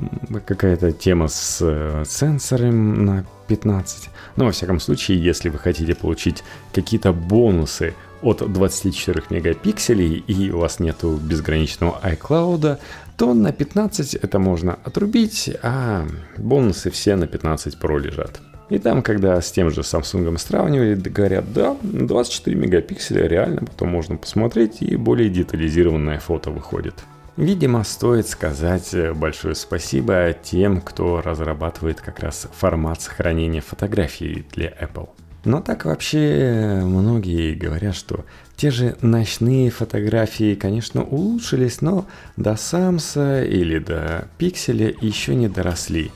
[0.45, 4.09] какая-то тема с э, сенсором на 15.
[4.35, 10.59] Но во всяком случае, если вы хотите получить какие-то бонусы от 24 мегапикселей и у
[10.59, 12.79] вас нету безграничного iCloud,
[13.17, 16.05] то на 15 это можно отрубить, а
[16.37, 18.41] бонусы все на 15 Pro лежат.
[18.69, 24.15] И там, когда с тем же Samsung сравнивали, говорят, да, 24 мегапикселя реально потом можно
[24.15, 26.93] посмотреть и более детализированное фото выходит.
[27.35, 35.09] Видимо, стоит сказать большое спасибо тем, кто разрабатывает как раз формат сохранения фотографий для Apple.
[35.45, 38.25] Но так вообще многие говорят, что
[38.57, 42.05] те же ночные фотографии, конечно, улучшились, но
[42.35, 46.11] до Самса или до Пикселя еще не доросли.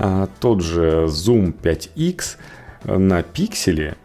[0.00, 2.36] А тот же Zoom 5X
[2.84, 3.96] на Пикселе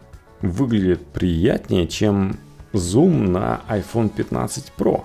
[0.42, 2.36] выглядит приятнее, чем
[2.72, 5.04] Zoom на iPhone 15 Pro.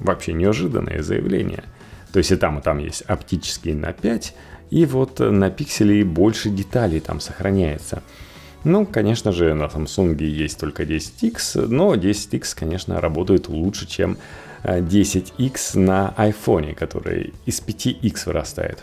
[0.00, 1.64] Вообще неожиданное заявление.
[2.12, 4.34] То есть и там, и там есть оптический на 5,
[4.70, 8.02] и вот на пикселе больше деталей там сохраняется–
[8.64, 14.16] ну, конечно же, на Samsung есть только 10X, но 10X, конечно, работает лучше, чем
[14.62, 18.82] 10X э, на iPhone, который из 5X вырастает.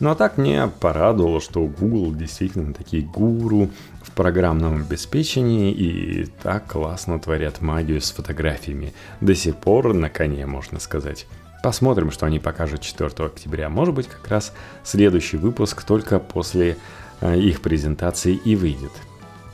[0.00, 3.70] Ну а так мне порадовало, что Google действительно такие гуру
[4.02, 8.92] в программном обеспечении и так классно творят магию с фотографиями.
[9.20, 11.26] До сих пор на коне, можно сказать.
[11.62, 13.70] Посмотрим, что они покажут 4 октября.
[13.70, 14.52] Может быть, как раз
[14.82, 16.76] следующий выпуск только после
[17.22, 18.92] э, их презентации и выйдет.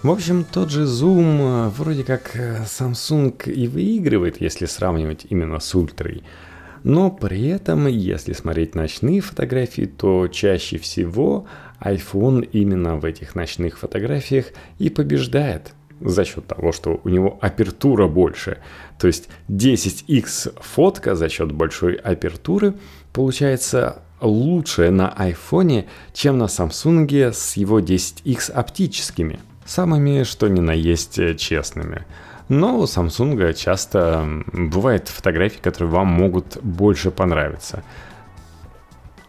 [0.03, 5.61] В общем, тот же Zoom э, вроде как э, Samsung и выигрывает, если сравнивать именно
[5.61, 6.25] с ультрой.
[6.83, 11.47] Но при этом, если смотреть ночные фотографии, то чаще всего
[11.81, 14.47] iPhone именно в этих ночных фотографиях
[14.79, 18.59] и побеждает за счет того, что у него апертура больше.
[18.99, 22.75] То есть 10x фотка за счет большой апертуры
[23.13, 29.41] получается лучше на iPhone, чем на Samsung с его 10x оптическими–
[29.71, 32.05] самыми, что ни на есть, э, честными.
[32.51, 37.85] Но у Samsung часто бывают фотографии, которые вам могут больше понравиться.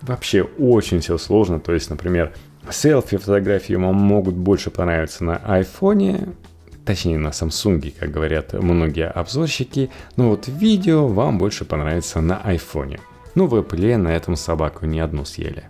[0.01, 1.59] Вообще очень все сложно.
[1.59, 2.33] То есть, например,
[2.71, 6.35] селфи фотографии вам могут больше понравиться на iPhone,
[6.83, 12.99] точнее на Samsung, как говорят многие обзорщики, но вот видео вам больше понравится на iPhone.
[13.35, 15.65] Ну, в Apple на этом собаку не одну съели.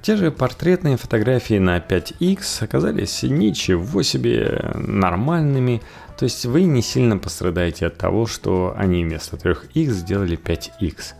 [0.00, 5.82] Те же портретные фотографии на 5X оказались ничего себе нормальными,
[6.16, 11.14] то есть вы не сильно пострадаете от того, что они вместо 3X сделали 5X.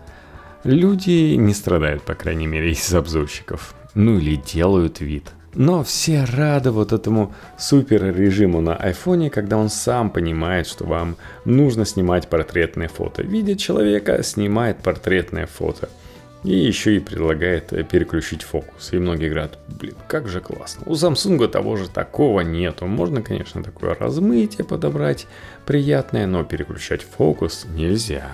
[0.64, 3.74] Люди не страдают, по крайней мере, из обзорщиков.
[3.94, 5.30] Ну или делают вид.
[5.54, 11.16] Но все рады вот этому супер режиму на айфоне, когда он сам понимает, что вам
[11.44, 13.22] нужно снимать портретное фото.
[13.22, 15.88] Видит человека, снимает портретное фото–
[16.44, 18.92] и еще и предлагает э, переключить фокус.
[18.92, 20.83] И многие говорят, блин, как же классно.
[20.87, 22.87] У Samsung того же такого нету.
[22.87, 25.26] Можно, конечно, такое размытие подобрать
[25.66, 28.30] приятное, но переключать фокус нельзя.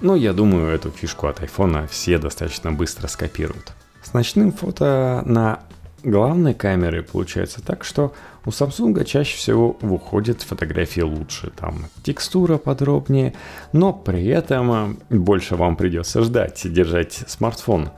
[0.00, 3.72] Но я думаю, эту фишку от iPhone все достаточно быстро скопируют.
[4.02, 5.60] С ночным фото на
[6.02, 8.14] главной камеры получается так, что
[8.46, 13.34] у Samsung чаще всего выходят фотографии лучше, там текстура подробнее,
[13.72, 17.90] но при этом больше вам придется ждать, держать смартфон,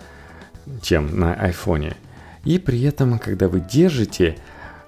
[0.82, 1.94] чем на iPhone.
[2.44, 4.36] И при этом, когда вы держите,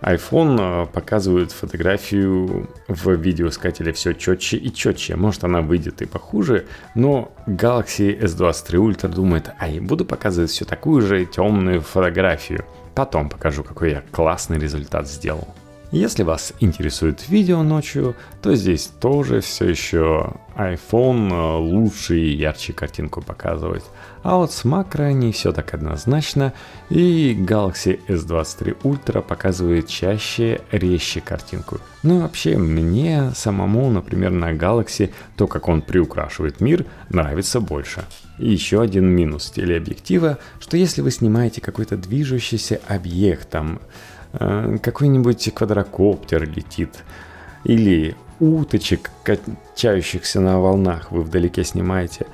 [0.01, 5.17] iPhone показывает фотографию в видеоискателе все четче и четче.
[5.17, 11.03] Может она выйдет и похуже, но Galaxy S23 Ultra думает, ай, буду показывать все такую
[11.03, 12.65] же темную фотографию–
[12.99, 15.47] Потом покажу, какой я классный результат сделал.
[15.91, 22.75] Если вас интересует видео ночью, то здесь тоже все еще iPhone э, лучше и ярче
[22.75, 23.85] картинку показывает.
[24.23, 26.53] А вот с макро не все так однозначно,
[26.91, 31.79] и Galaxy S23 Ultra показывает чаще, резче картинку.
[32.03, 38.05] Ну и вообще, мне самому, например, на Galaxy, то, как он приукрашивает мир, нравится больше.
[38.39, 43.81] И еще один минус телеобъектива, что если вы снимаете какой-то движущийся объект, там,
[44.33, 47.05] какой-нибудь квадрокоптер летит,
[47.65, 52.27] или уточек, качающихся на волнах, вы вдалеке снимаете,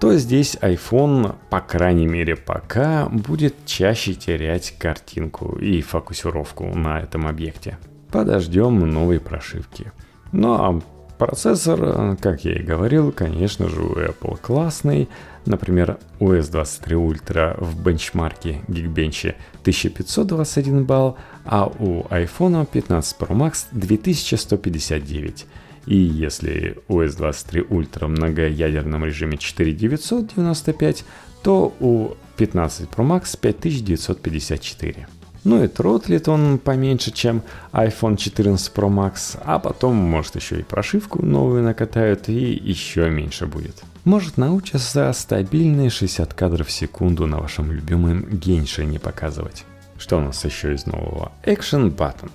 [0.00, 7.26] то здесь iPhone, по крайней мере пока, будет чаще терять картинку и фокусировку на этом
[7.26, 7.78] объекте.
[8.10, 9.92] Подождем новой прошивки.
[10.32, 10.80] Ну а
[11.18, 15.08] процессор, как я и говорил, конечно же у Apple классный,
[15.44, 23.66] Например, у S23 Ultra в бенчмарке Geekbench 1521 балл, а у iPhone 15 Pro Max
[23.72, 25.46] 2159.
[25.86, 31.04] И если у S23 Ultra в многоядерном режиме 4995,
[31.42, 35.06] то у 15 Pro Max 5954.
[35.44, 40.62] Ну и тротлит он поменьше, чем iPhone 14 Pro Max, а потом, может, еще и
[40.62, 47.38] прошивку новую накатают и еще меньше будет может научиться стабильные 60 кадров в секунду на
[47.38, 49.64] вашем любимом генше не показывать.
[50.02, 51.30] Что у нас еще из нового?
[51.44, 52.32] Action Button.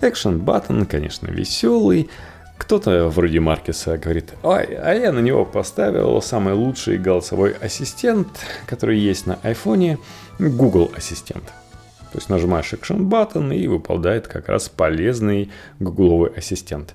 [0.00, 2.08] Action Button, конечно, веселый.
[2.56, 8.26] Кто-то вроде Маркеса говорит, ой, а я на него поставил самый лучший голосовой ассистент,
[8.64, 9.98] который есть на айфоне,
[10.38, 11.44] Google Ассистент.
[11.44, 16.94] То есть нажимаешь Action Button и выпадает как раз полезный гугловый ассистент.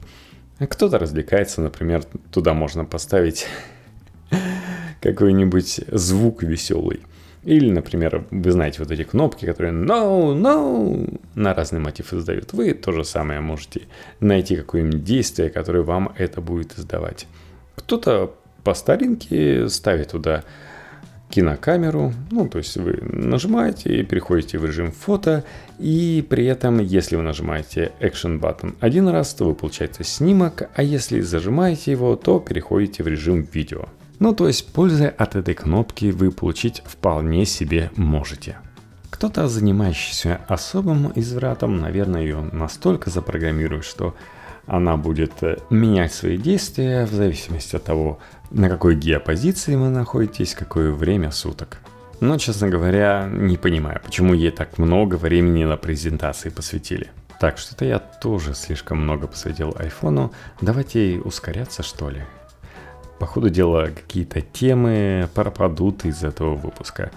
[0.58, 3.46] Кто-то развлекается, например, туда можно поставить
[5.02, 7.02] какой-нибудь звук веселый.
[7.46, 12.54] Или, например, вы знаете вот эти кнопки, которые no, no на разные мотивы издают.
[12.54, 13.84] Вы то же самое можете
[14.20, 17.28] найти какое-нибудь действие, которое вам это будет издавать.
[17.76, 20.44] Кто-то по старинке ставит туда
[21.30, 25.44] кинокамеру, ну, то есть вы нажимаете и переходите в режим фото,
[25.78, 30.82] и при этом, если вы нажимаете Action Button один раз, то вы получаете снимок, а
[30.82, 33.86] если зажимаете его, то переходите в режим видео.
[34.20, 38.58] Ну то есть пользы от этой кнопки вы получить вполне себе можете.
[39.10, 44.16] Кто-то, занимающийся особым извратом, наверное, ее настолько запрограммирует, что
[44.68, 48.20] она будет э, менять свои действия в зависимости от того,
[48.52, 51.80] на какой геопозиции вы находитесь, какое время суток.
[52.20, 57.12] Но, честно говоря, не понимаю, почему ей так много времени на презентации посвятили.
[57.40, 60.32] Так, что-то я тоже слишком много посвятил айфону.
[60.62, 62.24] Давайте ускоряться, что ли
[63.26, 67.10] по ходу дела какие-то темы пропадут из этого выпуска.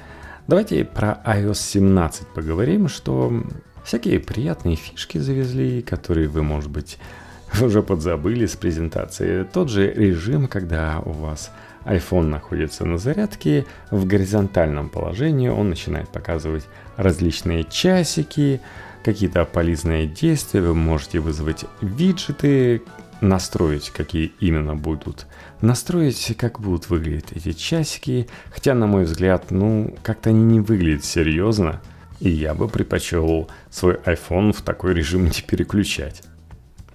[0.46, 3.44] Давайте про iOS 17 поговорим, что
[3.84, 6.96] всякие приятные фишки завезли, которые вы, может быть,
[7.60, 9.42] уже подзабыли с презентации.
[9.42, 11.50] Тот же режим, когда у вас
[11.84, 16.64] iPhone находится на зарядке, в горизонтальном положении он начинает показывать
[16.96, 18.62] различные часики,
[19.04, 22.80] какие-то полезные действия, вы можете вызвать виджеты,
[23.20, 25.26] настроить, какие именно будут.
[25.60, 31.04] Настроить, как будут выглядеть эти часики, хотя, на мой взгляд, ну, как-то они не выглядят
[31.04, 31.80] серьезно,
[32.20, 36.22] и я бы предпочел свой iPhone в такой режим не переключать.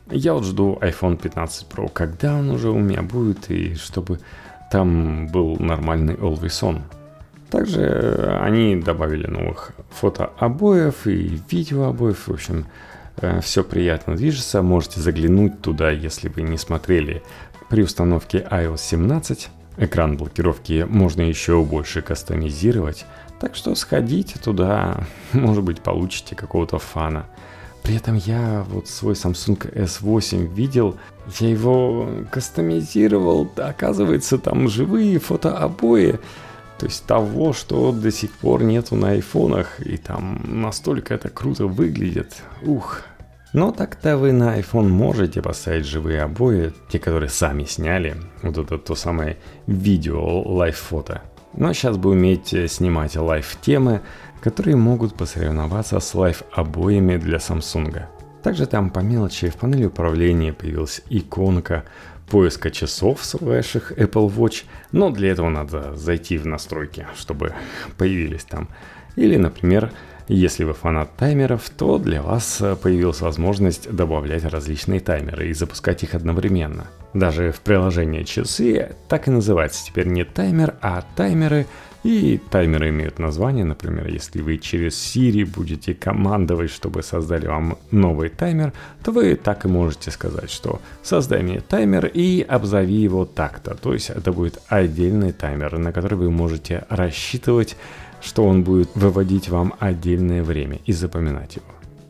[0.10, 4.20] Я вот жду iPhone 15 Pro, когда он уже у меня будет, и чтобы
[4.72, 6.82] там был нормальный Always On.
[7.50, 12.66] Также они добавили новых фотообоев и видеообоев, в общем,
[13.18, 17.22] Э, все приятно движется, можете заглянуть туда, если вы не смотрели.
[17.70, 23.06] При установке iOS 17 экран блокировки можно еще больше кастомизировать,
[23.40, 27.26] так что сходите туда, может быть получите какого-то фана.
[27.84, 30.98] При этом я вот свой Samsung S8 видел,
[31.40, 36.20] я его кастомизировал, оказывается там живые фотообои,
[36.80, 41.68] то есть того, что до сих пор нету на айфонах, и там настолько это круто
[41.68, 42.36] выглядит.
[42.62, 43.02] Ух,
[43.54, 48.78] но так-то вы на iPhone можете поставить живые обои, те, которые сами сняли, вот это
[48.78, 49.38] то самое
[49.68, 51.22] видео, лайв-фото.
[51.56, 54.02] Но сейчас бы уметь э, снимать лайв-темы,
[54.42, 58.06] которые могут посоревноваться с лайв-обоями для Samsung.
[58.42, 61.86] Также там по мелочи в панели управления появилась иконка
[62.30, 67.54] поиска часов с ваших Apple Watch, но для этого надо зайти в настройки, чтобы
[67.98, 68.68] появились там.
[69.16, 69.92] Или, например,
[70.36, 76.04] если вы фанат таймеров, то для вас э, появилась возможность добавлять различные таймеры и запускать
[76.04, 76.88] их одновременно.
[77.14, 81.68] Даже в приложении часы так и называется теперь не таймер, а таймеры,
[82.04, 88.30] И таймеры имеют название, например, если вы через Siri будете командовать, чтобы создали вам новый
[88.30, 88.74] таймер,
[89.04, 93.76] то вы так и можете сказать, что создай мне таймер и обзови его так-то.
[93.76, 97.78] То есть это будет отдельный таймер, на который вы можете рассчитывать,
[98.24, 101.66] что он будет выводить вам отдельное время и запоминать его.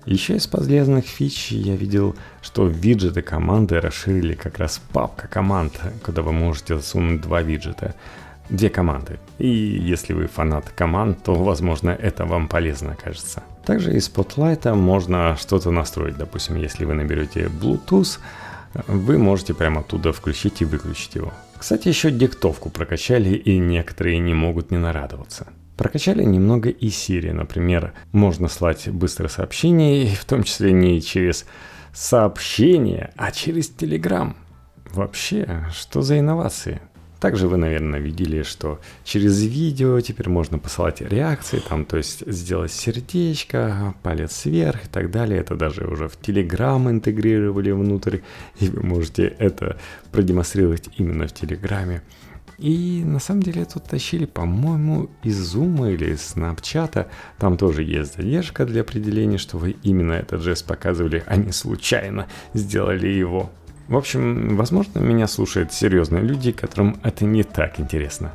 [0.05, 6.21] Еще из полезных фич я видел, что виджеты команды расширили как раз папка команд, куда
[6.21, 7.95] вы можете засунуть два виджета–
[8.49, 9.19] две команды.
[9.39, 13.43] И если вы фанат команд, то, возможно, это вам полезно окажется.
[13.65, 16.17] Также из Spotlight можно что-то настроить.
[16.17, 18.19] Допустим, если вы наберете Bluetooth,
[18.87, 21.31] вы можете прямо оттуда включить и выключить его.
[21.57, 25.47] Кстати, еще диктовку прокачали, и некоторые не могут не нарадоваться.
[25.77, 31.45] Прокачали немного и Siri, например, можно слать быстрые сообщения, в том числе не через
[31.93, 34.35] сообщение, а через Telegram.
[34.91, 36.79] Вообще, что за инновации?
[37.19, 42.73] Также вы, наверное, видели, что через видео теперь можно посылать реакции, там, то есть сделать
[42.73, 45.39] сердечко, палец вверх и так далее.
[45.39, 48.19] Это даже уже в Telegram интегрировали внутрь,
[48.59, 49.79] и вы можете это
[50.11, 52.01] продемонстрировать именно в Телеграме.
[52.57, 57.07] И на самом деле тут тащили, по-моему, из Zoom или из Snapchat.
[57.39, 62.27] Там тоже есть задержка для определения, что вы именно этот жест показывали, а не случайно
[62.53, 63.51] сделали его.
[63.87, 68.33] В общем, возможно, меня слушают серьезные люди, которым это не так интересно.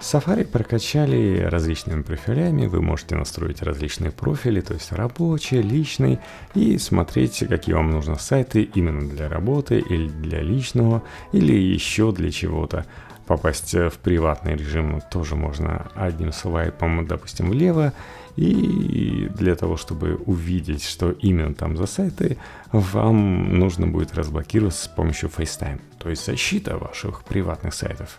[0.00, 6.20] Safari прокачали различными профилями, вы можете настроить различные профили, то есть рабочий, личный,
[6.54, 11.02] и смотреть, какие вам нужны сайты именно для работы или для личного,
[11.32, 12.86] или еще для чего-то.
[13.28, 17.92] Попасть в приватный режим тоже можно одним свайпом, допустим, влево,
[18.36, 22.38] и для того, чтобы увидеть, что именно там за сайты,
[22.72, 28.18] вам нужно будет разблокироваться с помощью FaceTime, то есть защита ваших приватных сайтов.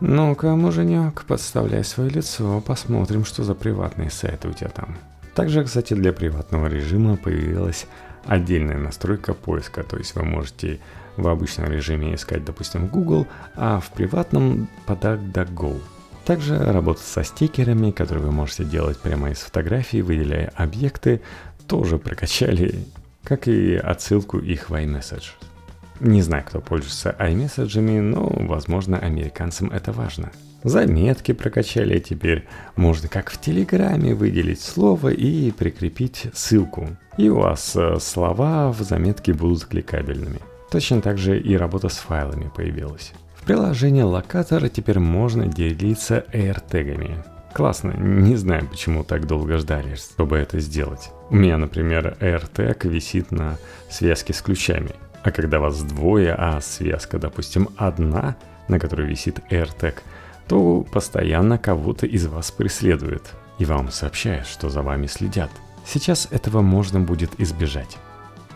[0.00, 4.98] Ну-ка, муженек, подставляй свое лицо, посмотрим, что за приватные сайты у тебя там.
[5.36, 7.86] Также, кстати, для приватного режима появилась
[8.26, 10.80] отдельная настройка поиска, то есть вы можете
[11.16, 15.80] в обычном режиме искать, допустим, Google, а в приватном по.
[16.24, 21.20] Также работа со стикерами, которые вы можете делать прямо из фотографий, выделяя объекты,
[21.66, 22.86] тоже прокачали,
[23.24, 25.30] как и отсылку их в iMessage.
[26.00, 30.30] Не знаю, кто пользуется iMessage, но, возможно, американцам это важно.
[30.64, 32.46] Заметки прокачали теперь.
[32.76, 36.88] Можно как в Телеграме выделить слово и прикрепить ссылку.
[37.18, 40.38] И у вас э, слова в заметке будут кликабельными.
[40.72, 43.12] Точно так же и работа с файлами появилась.
[43.34, 47.22] В приложении локатора теперь можно делиться AirTag'ами.
[47.52, 51.10] Классно, не знаю, почему так долго ждали, чтобы это сделать.
[51.28, 53.58] У меня, например, AirTag висит на
[53.90, 54.92] связке с ключами.
[55.22, 58.36] А когда вас двое, а связка, допустим, одна,
[58.68, 59.96] на которой висит AirTag,
[60.48, 63.24] то постоянно кого-то из вас преследует
[63.58, 65.50] и вам сообщает, что за вами следят.
[65.84, 67.98] Сейчас этого можно будет избежать.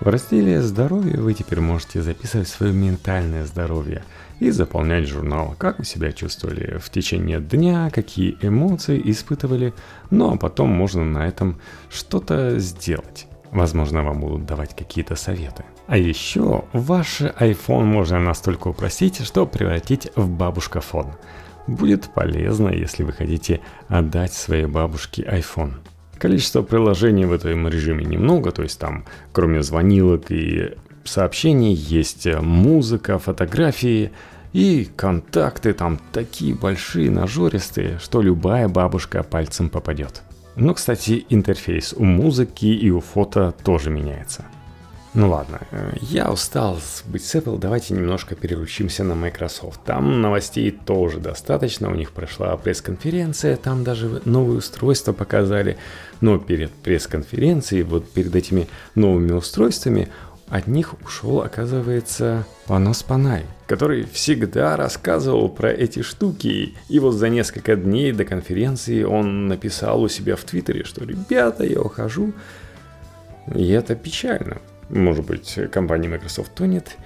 [0.00, 4.04] В разделе «Здоровье» вы теперь можете записывать свое ментальное здоровье–
[4.40, 9.72] и заполнять журнал, как вы себя чувствовали в течение дня, какие эмоции испытывали,
[10.10, 11.58] ну а потом можно на этом
[11.90, 13.26] что-то сделать.
[13.50, 15.64] Возможно, вам будут давать какие-то советы.
[15.86, 21.12] А еще ваш iPhone можно настолько упростить, что превратить в бабушка-фон.
[21.66, 25.74] Будет полезно, если вы хотите отдать своей бабушке iPhone.
[26.18, 33.18] Количество приложений в этом режиме немного, то есть там кроме звонилок и сообщений есть музыка,
[33.18, 34.12] фотографии
[34.52, 40.22] и контакты там такие большие, нажористые, что любая бабушка пальцем попадет.
[40.56, 44.46] Но, кстати, интерфейс у музыки и у фото тоже меняется.
[45.16, 49.82] Ну ладно, э, я устал быть с Apple, давайте немножко переключимся на Microsoft.
[49.86, 55.78] Там новостей тоже достаточно, у них прошла пресс-конференция, там даже новые устройства показали.
[56.20, 60.10] Но перед пресс-конференцией, вот перед этими новыми устройствами,
[60.48, 66.74] от них ушел, оказывается, Панос Панай, который всегда рассказывал про эти штуки.
[66.90, 71.64] И вот за несколько дней до конференции он написал у себя в Твиттере, что «Ребята,
[71.64, 72.34] я ухожу».
[73.54, 74.58] И это печально.
[74.88, 76.96] Может быть, компания Microsoft тонет,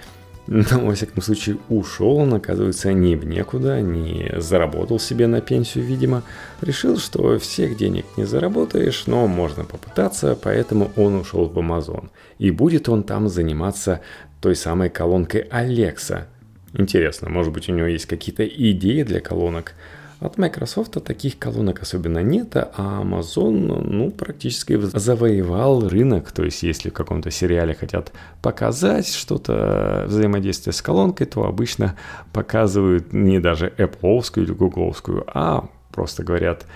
[0.46, 5.84] но, во всяком случае, ушел он, оказывается, не в некуда, не заработал себе на пенсию,
[5.84, 6.24] видимо.
[6.60, 12.08] Решил, что всех денег не заработаешь, но можно попытаться, поэтому он ушел в Amazon.
[12.38, 14.00] И будет он там заниматься
[14.40, 16.24] той самой колонкой Alexa.
[16.72, 19.74] Интересно, может быть, у него есть какие-то идеи для колонок–
[20.20, 26.30] от Microsoft таких колонок особенно нет, а Amazon ну, практически завоевал рынок.
[26.32, 28.12] То есть, если в каком-то сериале хотят
[28.42, 31.96] показать что-то взаимодействие с колонкой, то обычно
[32.32, 34.94] показывают не даже Apple или Google,
[35.26, 36.66] а просто говорят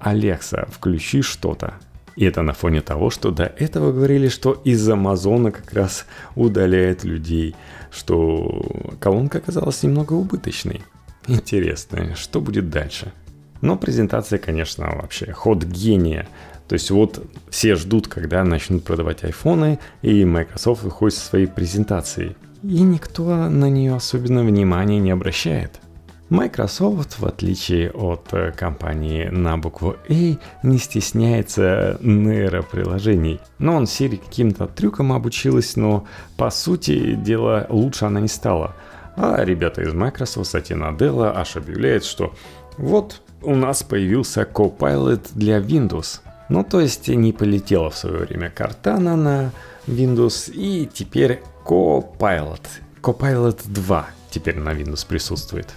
[0.00, 1.74] «Алекса, включи что-то».
[2.16, 7.04] И это на фоне того, что до этого говорили, что из Амазона как раз удаляет
[7.04, 7.54] людей,
[7.92, 8.60] что
[8.98, 10.82] колонка оказалась немного убыточной.
[11.28, 13.12] Интересно, что будет дальше?
[13.60, 16.28] Но презентация, конечно, вообще ход гения.
[16.68, 22.36] То есть вот все ждут, когда начнут продавать айфоны, и Microsoft выходит со своей презентацией.
[22.62, 25.80] И никто на нее особенно внимания не обращает.
[26.28, 33.40] Microsoft, в отличие от э, компании на букву A, не стесняется нейроприложений.
[33.58, 36.04] Но он Siri каким-то трюком обучилась, но
[36.36, 38.76] по сути дела лучше она не стала.
[39.20, 42.32] А ребята из Microsoft, кстати, Nadella аж объявляет, что
[42.76, 46.20] вот у нас появился Copilot для Windows.
[46.48, 49.50] Ну, то есть не полетела в свое время Cortana на
[49.88, 52.62] Windows, и теперь Copilot.
[53.02, 55.74] Copilot 2 теперь на Windows присутствует.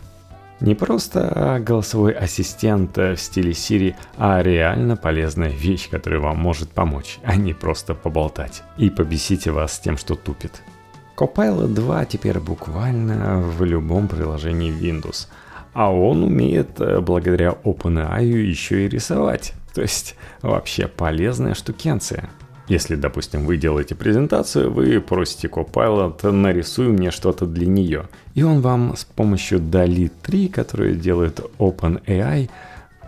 [0.59, 7.17] Не просто голосовой ассистент в стиле Siri, а реально полезная вещь, которая вам может помочь,
[7.23, 10.61] а не просто поболтать и побесить вас тем, что тупит.
[11.21, 15.27] Copilot 2 теперь буквально в любом приложении Windows,
[15.71, 19.53] а он умеет э, благодаря OpenAI еще и рисовать.
[19.75, 22.31] То есть вообще полезная штукенция.
[22.67, 28.05] Если, допустим, вы делаете презентацию, вы просите Copilot, нарисуй мне что-то для нее.
[28.33, 32.49] И он вам с помощью DALI 3, которую делает OpenAI,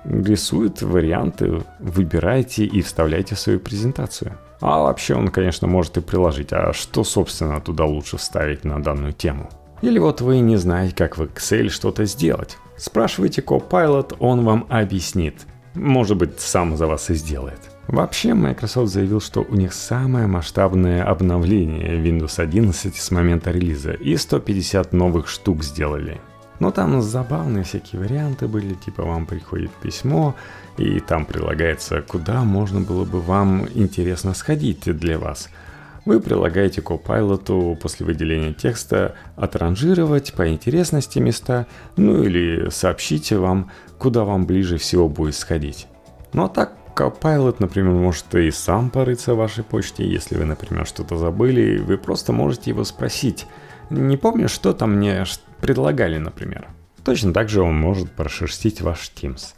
[0.05, 4.37] рисует варианты, выбирайте и вставляйте в свою презентацию.
[4.65, 9.11] А вообще он, конечно, может и приложить, а что, собственно, туда лучше вставить на данную
[9.11, 9.49] тему?
[9.81, 12.57] Или вот вы не знаете, как в Excel что-то сделать.
[12.77, 15.45] Спрашивайте Copilot, он вам объяснит.
[15.73, 17.59] Может быть, сам за вас и сделает.
[17.89, 24.15] Вообще, Microsoft заявил, что у них самое масштабное обновление Windows 11 с момента релиза, и
[24.15, 26.21] 150 новых штук сделали.
[26.59, 30.35] Но там забавные всякие варианты были, типа вам приходит письмо,
[30.77, 35.49] и там прилагается, куда можно было бы вам интересно сходить для вас.
[36.05, 41.65] Вы прилагаете Copilot после выделения текста отранжировать по интересности места,
[41.95, 45.87] ну или сообщите вам, куда вам ближе всего будет сходить.
[46.33, 50.85] Ну а так Copilot, например, может и сам порыться в вашей почте, если вы, например,
[50.85, 53.47] что-то забыли, вы просто можете его спросить.
[53.89, 55.23] Не помню, что там мне
[55.61, 56.67] предлагали, например.
[57.03, 59.55] Точно так же он может прошерстить ваш Teams.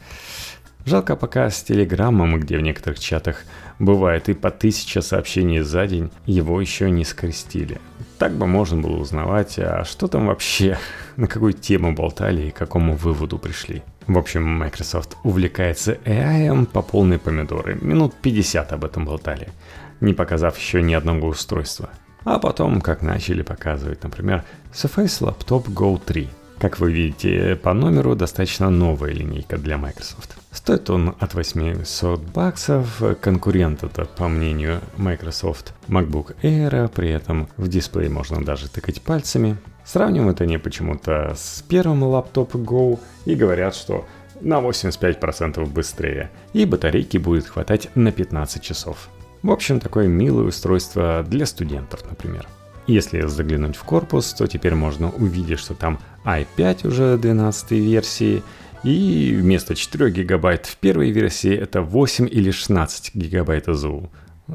[0.85, 3.43] Жалко пока с Телеграммом, где в некоторых чатах
[3.79, 7.81] бывает и по тысяча сообщений за день, его еще не скрестили.
[8.19, 10.77] Так бы можно было узнавать, а что там вообще,
[11.15, 13.81] на какую тему болтали и к какому выводу пришли.
[14.05, 17.79] В общем, Microsoft увлекается AI по полной помидоры.
[17.81, 19.49] Минут 50 об этом болтали,
[20.01, 21.89] не показав еще ни одного устройства.
[22.25, 26.29] А потом, как начали показывать, например, Surface Laptop Go 3.
[26.59, 30.37] Как вы видите, по номеру достаточно новая линейка для Microsoft.
[30.51, 37.67] Стоит он от 800 баксов, конкурент это, по мнению Microsoft, MacBook Air, при этом в
[37.67, 39.57] дисплей можно даже тыкать пальцами.
[39.83, 44.05] Сравнивают они почему-то с первым лаптоп Go и говорят, что
[44.41, 49.09] на 85% быстрее, и батарейки будет хватать на 15 часов.
[49.43, 52.47] В общем, такое милое устройство для студентов, например.
[52.87, 58.43] Если заглянуть в корпус, то теперь можно увидеть, что там i5 уже 12 версии,
[58.83, 64.11] и вместо 4 гигабайт в первой версии это 8 или 16 гигабайт ОЗУ,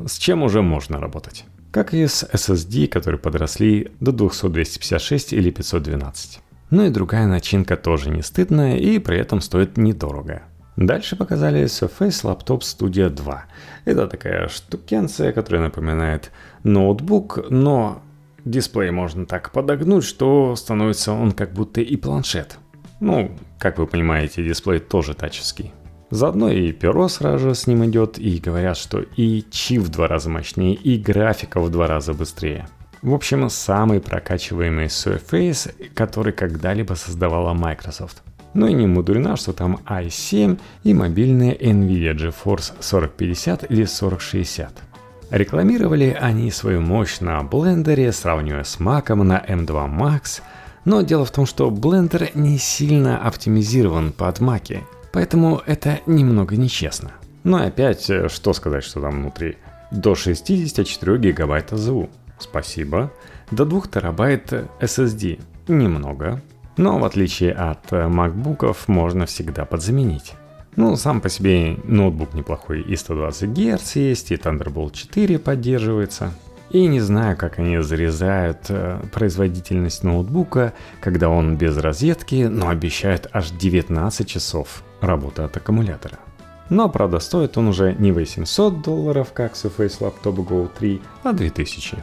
[0.06, 5.50] с чем уже можно работать как и с SSD, которые подросли до 200, 256 или
[5.50, 6.40] 512.
[6.70, 10.42] Ну и другая начинка тоже не стыдная и при этом стоит недорого.
[10.76, 13.44] Дальше показали Surface Laptop Studio 2.
[13.84, 16.30] Это такая штукенция, которая напоминает
[16.62, 18.02] ноутбук, но
[18.44, 22.58] дисплей можно так подогнуть, что становится он как будто и планшет.
[23.00, 25.72] Ну, как вы понимаете, дисплей тоже таческий.
[26.10, 30.08] Заодно и перо сразу же с ним идет, и говорят, что и чип в два
[30.08, 32.66] раза мощнее, и графика в два раза быстрее.
[33.00, 38.22] В общем, самый прокачиваемый Surface, который когда-либо создавала Microsoft.
[38.52, 44.89] Ну и не мудрено, что там i7 и мобильные NVIDIA GeForce 4050 или 4060.
[45.30, 50.42] Рекламировали они свою мощь на блендере, сравнивая с Mac на M2 Max,
[50.84, 57.12] но дело в том, что блендер не сильно оптимизирован под Mac, Поэтому это немного нечестно.
[57.42, 59.56] Но ну опять, э, что сказать, что там внутри?
[59.90, 62.08] До 64 гигабайт АЗУ.
[62.38, 63.12] Спасибо.
[63.50, 65.40] До 2 терабайт SSD.
[65.68, 66.42] Немного.
[66.76, 70.34] Но в отличие от э, макбуков можно всегда подзаменить.
[70.76, 76.32] Ну, сам по себе ноутбук неплохой, и 120 Гц есть, и Thunderbolt 4 поддерживается.
[76.70, 83.26] И не знаю, как они зарезают э, производительность ноутбука, когда он без розетки, но обещают
[83.32, 86.20] аж 19 часов работы от аккумулятора.
[86.68, 91.98] Но, правда, стоит он уже не 800 долларов, как Surface Laptop Go 3, а 2000.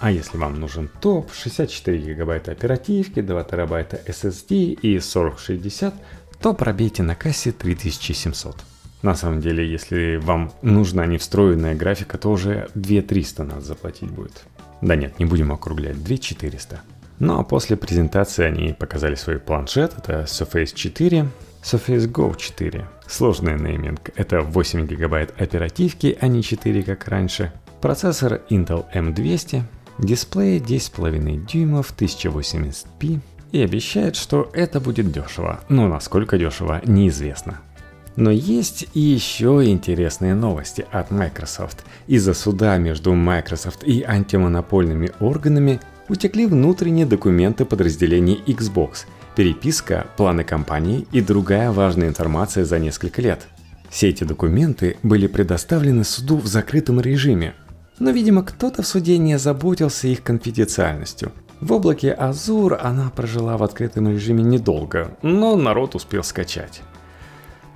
[0.00, 5.94] А если вам нужен топ, 64 гигабайта оперативки, 2 терабайта SSD и 4060,
[6.40, 8.56] то пробейте на кассе 3700.
[9.02, 14.44] На самом деле, если вам нужна не встроенная графика, то уже 2300 надо заплатить будет.
[14.80, 16.80] Да нет, не будем округлять, 2400.
[17.18, 21.28] Ну а после презентации они показали свой планшет, это Surface 4,
[21.62, 22.86] Surface Go 4.
[23.06, 27.52] Сложный нейминг, это 8 гигабайт оперативки, а не 4 как раньше.
[27.80, 29.62] Процессор Intel M200,
[29.98, 33.20] дисплей 10,5 дюймов 1080p
[33.52, 37.60] и обещает, что это будет дешево, но насколько дешево неизвестно.
[38.16, 41.84] Но есть и еще интересные новости от Microsoft.
[42.06, 51.06] Из-за суда между Microsoft и антимонопольными органами утекли внутренние документы подразделений Xbox, переписка, планы компании
[51.12, 53.46] и другая важная информация за несколько лет.
[53.90, 57.54] Все эти документы были предоставлены суду в закрытом режиме,
[57.98, 61.32] но, видимо, кто-то в суде не заботился их конфиденциальностью.
[61.60, 66.82] В облаке Azure она прожила в открытом режиме недолго, но народ успел скачать.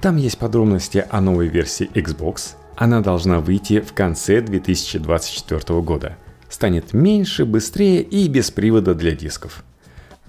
[0.03, 2.57] Там есть подробности о новой версии Xbox.
[2.76, 6.16] Она должна выйти в конце 2024 года.
[6.49, 9.64] Станет меньше, быстрее и без привода для дисков.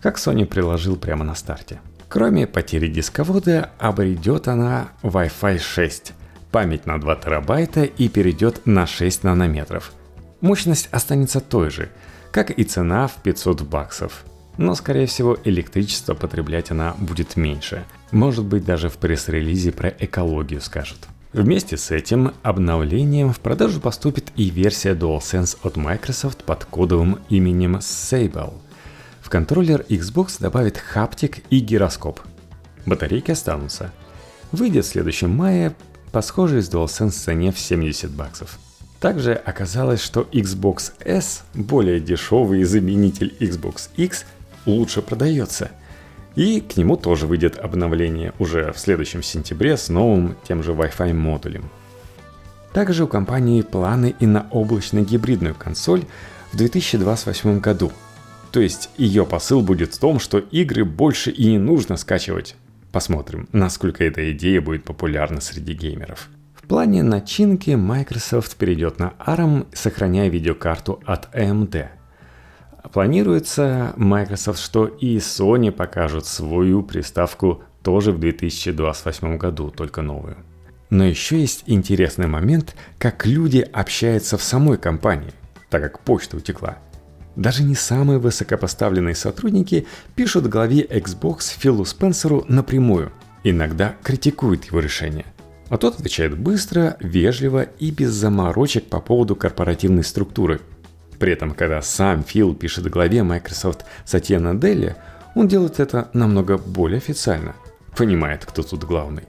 [0.01, 1.81] Как Sony приложил прямо на старте.
[2.09, 6.13] Кроме потери дисковода, обретет она Wi-Fi 6,
[6.51, 9.93] память на 2 терабайта и перейдет на 6 нанометров.
[10.41, 11.89] Мощность останется той же,
[12.31, 14.25] как и цена в 500 баксов.
[14.57, 20.61] Но, скорее всего, электричество потреблять она будет меньше– может быть, даже в пресс-релизе про экологию
[20.61, 20.99] скажут.
[21.31, 27.77] Вместе с этим обновлением в продажу поступит и версия DualSense от Microsoft под кодовым именем
[27.77, 28.53] Sable.
[29.21, 32.19] В контроллер Xbox добавит хаптик и гироскоп.
[32.85, 33.93] Батарейки останутся.
[34.51, 35.73] Выйдет в следующем мае
[36.11, 38.59] по схожей с DualSense цене в 70 баксов.
[39.01, 44.25] Также оказалось, что Xbox S, более дешевый заменитель Xbox X,
[44.65, 45.71] лучше продается–
[46.35, 51.13] и к нему тоже выйдет обновление уже в следующем сентябре с новым тем же Wi-Fi
[51.13, 51.69] модулем.
[52.73, 56.05] Также у компании планы и на облачно-гибридную консоль
[56.53, 57.91] в 2028 году.
[58.51, 62.55] То есть ее посыл будет в том, что игры больше и не нужно скачивать.
[62.93, 66.29] Посмотрим, насколько эта идея будет популярна среди геймеров.
[66.71, 71.87] Плане начинки Microsoft перейдет на ARM, сохраняя видеокарту от AMD–
[72.93, 80.37] Планируется Microsoft, что и Sony покажут свою приставку тоже в 2028 году, только новую.
[80.89, 85.33] Но еще есть интересный момент, как люди общаются в самой компании,
[85.69, 86.77] так как почта утекла.
[87.35, 93.11] Даже не самые высокопоставленные сотрудники пишут главе Xbox Филу Спенсеру напрямую,
[93.43, 95.25] иногда критикуют его решение.
[95.71, 100.61] А тот отвечает быстро, вежливо и без заморочек по поводу корпоративной структуры–
[101.21, 104.95] при этом, когда сам Фил пишет в главе Microsoft Сатья Наделли,
[105.35, 107.55] он делает это намного более официально.
[107.95, 109.25] Понимает, кто тут главный.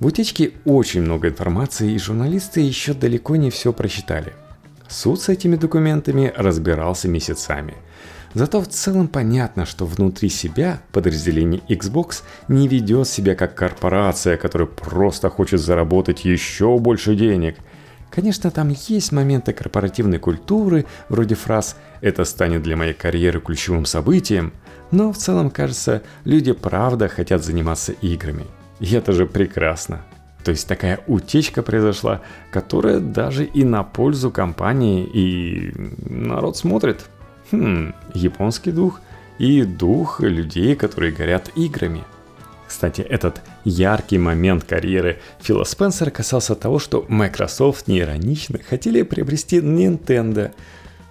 [0.00, 4.32] В утечке очень много информации, и журналисты еще далеко не все прочитали.
[4.88, 7.76] Суд с этими документами разбирался месяцами.
[8.34, 14.68] Зато в целом понятно, что внутри себя подразделение Xbox не ведет себя как корпорация, которая
[14.68, 17.56] просто хочет заработать еще больше денег–
[18.14, 24.52] Конечно, там есть моменты корпоративной культуры, вроде фраз «это станет для моей карьеры ключевым событием»,
[24.90, 28.44] но в целом, кажется, люди правда хотят заниматься играми.
[28.80, 30.02] И это же прекрасно.
[30.44, 32.20] То есть такая утечка произошла,
[32.50, 35.72] которая даже и на пользу компании, и
[36.06, 37.06] народ смотрит.
[37.52, 39.00] Хм, японский дух
[39.38, 42.02] и дух людей, которые горят играми–
[42.72, 50.52] кстати, этот яркий момент карьеры Фила Спенсера касался того, что Microsoft неиронично хотели приобрести Nintendo.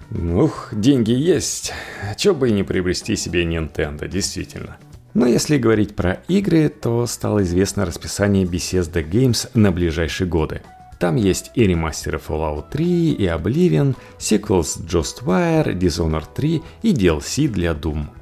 [0.10, 1.72] Ух, деньги есть.
[2.18, 4.78] Чё бы и не приобрести себе Nintendo, действительно.
[5.14, 10.64] Но если говорить про игры, то стало известно расписание Bethesda Games на ближайшие годы.
[11.02, 17.72] Там есть и ремастеры Fallout 3, и Oblivion, sequels Ghostwire, Dishonored 3 и DLC для
[17.72, 18.06] Doom–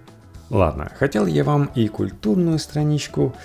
[0.49, 3.35] Ладно, хотел я вам и культурную страничку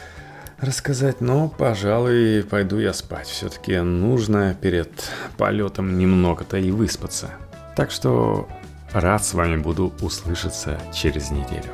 [0.58, 3.26] рассказать, но, пожалуй, пойду я спать.
[3.26, 4.90] Все-таки нужно перед
[5.36, 7.30] полетом немного-то и выспаться.
[7.76, 8.48] Так что
[8.92, 11.72] рад с вами буду услышаться через неделю.